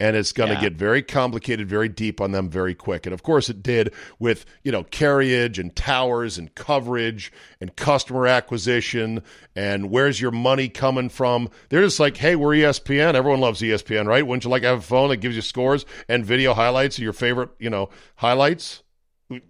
And 0.01 0.17
it's 0.17 0.33
going 0.33 0.49
to 0.49 0.55
Yeah. 0.57 0.63
get 0.63 0.73
very 0.73 1.03
complicated, 1.03 1.69
very 1.69 1.89
deep 1.89 2.21
on 2.21 2.33
them 2.33 2.49
very 2.51 2.75
quick. 2.75 3.07
And 3.07 3.13
of 3.13 3.23
course 3.23 3.49
it 3.51 3.63
did 3.63 3.93
with, 4.19 4.47
you 4.65 4.73
know, 4.73 4.83
carriage 4.85 5.59
and 5.59 5.77
towers 5.77 6.39
and 6.39 6.53
coverage 6.55 7.31
and 7.61 7.77
customer 7.77 8.27
acquisition 8.27 9.23
and 9.55 9.91
where's 9.91 10.21
your 10.21 10.31
money 10.31 10.69
coming 10.71 11.11
from. 11.11 11.51
They're 11.69 11.83
just 11.83 12.01
like, 12.01 12.17
hey, 12.17 12.35
we're 12.35 12.55
ESPN. 12.57 13.15
Everyone 13.15 13.41
loves 13.41 13.61
ESPN, 13.61 14.07
right? 14.07 14.27
Wouldn't 14.27 14.45
you 14.45 14.51
like 14.51 14.63
to 14.63 14.69
have 14.69 14.79
a 14.79 14.83
phone 14.83 15.11
that 15.11 15.19
gives 15.19 15.37
you 15.37 15.43
scores 15.43 15.85
and 16.09 16.25
video 16.25 16.55
highlights 16.55 16.97
of 16.99 17.05
your 17.05 17.13
favorite, 17.13 17.51
you 17.59 17.69
know, 17.71 17.91
highlights? 18.17 18.83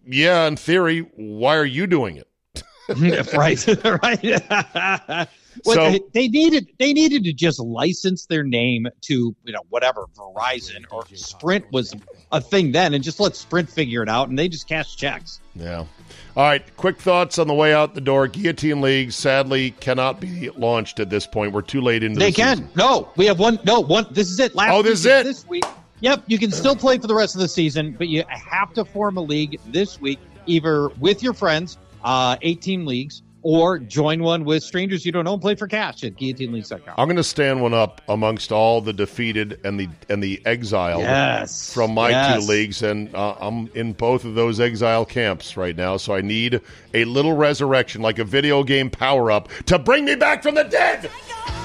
Yeah, 0.05 0.47
in 0.47 0.57
theory. 0.57 1.01
Why 1.15 1.57
are 1.57 1.65
you 1.65 1.87
doing 1.87 2.17
it? 2.17 2.27
right, 3.35 3.65
right. 4.03 5.29
well, 5.65 5.77
So- 5.77 5.91
they, 5.91 6.01
they 6.13 6.29
needed 6.29 6.69
they 6.79 6.93
needed 6.93 7.25
to 7.25 7.33
just 7.33 7.59
license 7.61 8.27
their 8.27 8.45
name 8.45 8.87
to 9.03 9.35
you 9.45 9.53
know 9.53 9.61
whatever 9.69 10.07
Verizon 10.17 10.85
or 10.91 11.05
Sprint 11.15 11.65
was 11.73 11.95
a 12.33 12.41
thing 12.41 12.73
then, 12.73 12.95
and 12.95 13.03
just 13.05 13.21
let 13.21 13.37
Sprint 13.37 13.69
figure 13.71 14.03
it 14.03 14.09
out, 14.09 14.29
and 14.29 14.39
they 14.39 14.49
just 14.49 14.69
cash 14.69 14.97
checks. 14.97 15.41
Yeah. 15.55 15.79
All 16.37 16.45
right. 16.45 16.63
Quick 16.77 16.99
thoughts 17.01 17.39
on 17.39 17.49
the 17.49 17.55
way 17.55 17.75
out 17.75 17.95
the 17.95 18.01
door. 18.01 18.29
Guillotine 18.29 18.81
League 18.81 19.13
sadly 19.13 19.73
cannot 19.73 20.21
be 20.21 20.49
launched 20.51 21.01
at 21.01 21.11
this 21.11 21.27
point. 21.27 21.53
We're 21.53 21.63
too 21.63 21.81
late 21.81 22.03
into 22.03 22.19
They 22.21 22.31
the 22.31 22.37
can. 22.37 22.57
season. 22.59 22.71
No, 22.77 23.11
we 23.17 23.27
have 23.27 23.39
one. 23.39 23.59
No, 23.65 23.81
one. 23.81 24.07
This 24.13 24.31
is 24.31 24.39
it. 24.39 24.55
Last 24.55 24.73
Oh, 24.73 24.83
this 24.83 25.01
is 25.01 25.07
it? 25.07 25.25
This 25.25 25.47
week. 25.49 25.65
Yep, 26.03 26.25
you 26.29 26.39
can 26.39 26.51
still 26.51 26.77
play 26.77 26.97
for 26.99 27.07
the 27.09 27.15
rest 27.15 27.35
of 27.35 27.43
the 27.43 27.49
season, 27.49 27.95
but 27.99 28.09
you 28.09 28.25
have 28.29 28.73
to 28.75 28.85
form 28.87 29.19
a 29.19 29.21
league 29.21 29.59
this 29.67 30.01
week, 30.01 30.19
either 30.47 30.89
with 30.99 31.23
your 31.23 31.35
friends, 31.35 31.77
uh, 32.03 32.37
18 32.41 32.87
leagues, 32.87 33.21
or 33.43 33.79
join 33.79 34.23
one 34.23 34.45
with 34.45 34.63
strangers 34.63 35.05
you 35.07 35.13
don't 35.13 35.25
know 35.25 35.33
and 35.35 35.43
play 35.43 35.55
for 35.55 35.67
cash 35.67 36.05
at 36.05 36.15
guillotineleagues.com. 36.17 36.95
I'm 36.99 37.07
going 37.07 37.17
to 37.17 37.25
stand 37.25 37.63
one 37.63 37.73
up 37.75 38.01
amongst 38.09 38.53
all 38.53 38.81
the 38.81 38.93
defeated 38.93 39.61
and 39.65 39.79
the 39.81 39.89
and 40.09 40.23
the 40.23 40.41
exiled 40.45 41.03
Yes. 41.03 41.73
from 41.73 41.95
my 41.95 42.11
Yes. 42.11 42.45
two 42.45 42.51
leagues, 42.53 42.83
and 42.83 43.15
uh, 43.15 43.35
I'm 43.41 43.69
in 43.75 43.93
both 43.93 44.25
of 44.25 44.35
those 44.35 44.61
exile 44.61 45.05
camps 45.05 45.57
right 45.57 45.77
now. 45.77 45.97
So 45.97 46.15
I 46.15 46.21
need 46.21 46.61
a 46.95 47.05
little 47.05 47.35
resurrection, 47.37 48.03
like 48.03 48.19
a 48.19 48.25
video 48.25 48.63
game 48.65 48.91
power 48.91 49.31
up, 49.31 49.49
to 49.67 49.79
bring 49.79 50.05
me 50.05 50.15
back 50.17 50.43
from 50.43 50.55
the 50.55 50.65
dead. 50.65 51.11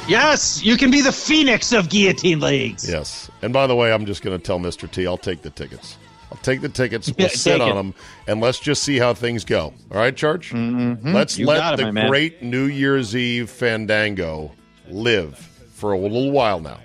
Yes, 0.07 0.63
you 0.63 0.77
can 0.77 0.91
be 0.91 1.01
the 1.01 1.11
phoenix 1.11 1.73
of 1.73 1.89
guillotine 1.89 2.39
leagues. 2.39 2.87
Yes. 2.89 3.29
And 3.41 3.51
by 3.51 3.65
the 3.67 3.75
way, 3.75 3.91
I'm 3.91 4.05
just 4.05 4.21
going 4.21 4.37
to 4.37 4.43
tell 4.43 4.59
Mr. 4.59 4.89
T, 4.89 5.07
I'll 5.07 5.17
take 5.17 5.41
the 5.41 5.49
tickets. 5.49 5.97
I'll 6.31 6.37
take 6.39 6.61
the 6.61 6.69
tickets. 6.69 7.07
We'll 7.17 7.27
Yeah, 7.27 7.33
sit 7.35 7.61
on 7.61 7.69
it. 7.71 7.73
them, 7.75 7.93
and 8.27 8.41
let's 8.41 8.59
just 8.59 8.83
see 8.83 8.97
how 8.97 9.13
things 9.13 9.45
go. 9.45 9.73
All 9.91 9.97
right, 9.97 10.15
Charch. 10.15 10.51
Mhm. 10.51 11.13
Let's 11.13 11.37
You 11.37 11.45
let 11.45 11.79
it, 11.79 11.93
the 11.93 12.05
great 12.07 12.41
New 12.41 12.65
Year's 12.65 13.15
Eve 13.15 13.49
fandango 13.49 14.51
live 14.89 15.37
for 15.73 15.91
a 15.93 15.97
little 15.97 16.31
while 16.31 16.59
now. 16.59 16.79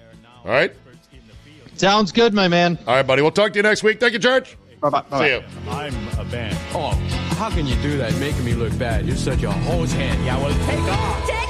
All 0.44 0.50
right. 0.50 0.72
Sounds 1.76 2.12
good, 2.12 2.34
my 2.34 2.48
man. 2.48 2.78
All 2.86 2.94
right, 2.94 3.06
buddy. 3.06 3.22
We'll 3.22 3.30
talk 3.30 3.52
to 3.52 3.58
you 3.58 3.62
next 3.62 3.82
week. 3.82 4.00
Thank 4.00 4.12
you, 4.12 4.18
Charch. 4.18 4.54
Bye-bye. 4.82 5.02
See 5.26 5.32
you. 5.34 5.42
I'm 5.70 5.94
a 6.18 6.24
band. 6.24 6.56
Oh, 6.74 6.90
how 7.36 7.50
can 7.50 7.66
you 7.66 7.74
do 7.76 7.96
that? 7.98 8.14
Making 8.18 8.44
me 8.44 8.54
look 8.54 8.76
bad. 8.78 9.06
You're 9.06 9.16
such 9.16 9.42
a 9.42 9.50
hose 9.50 9.92
head. 9.92 10.18
Yeah, 10.24 10.38
well, 10.38 10.54
take 10.66 10.78
off. 10.80 11.26
Take 11.26 11.49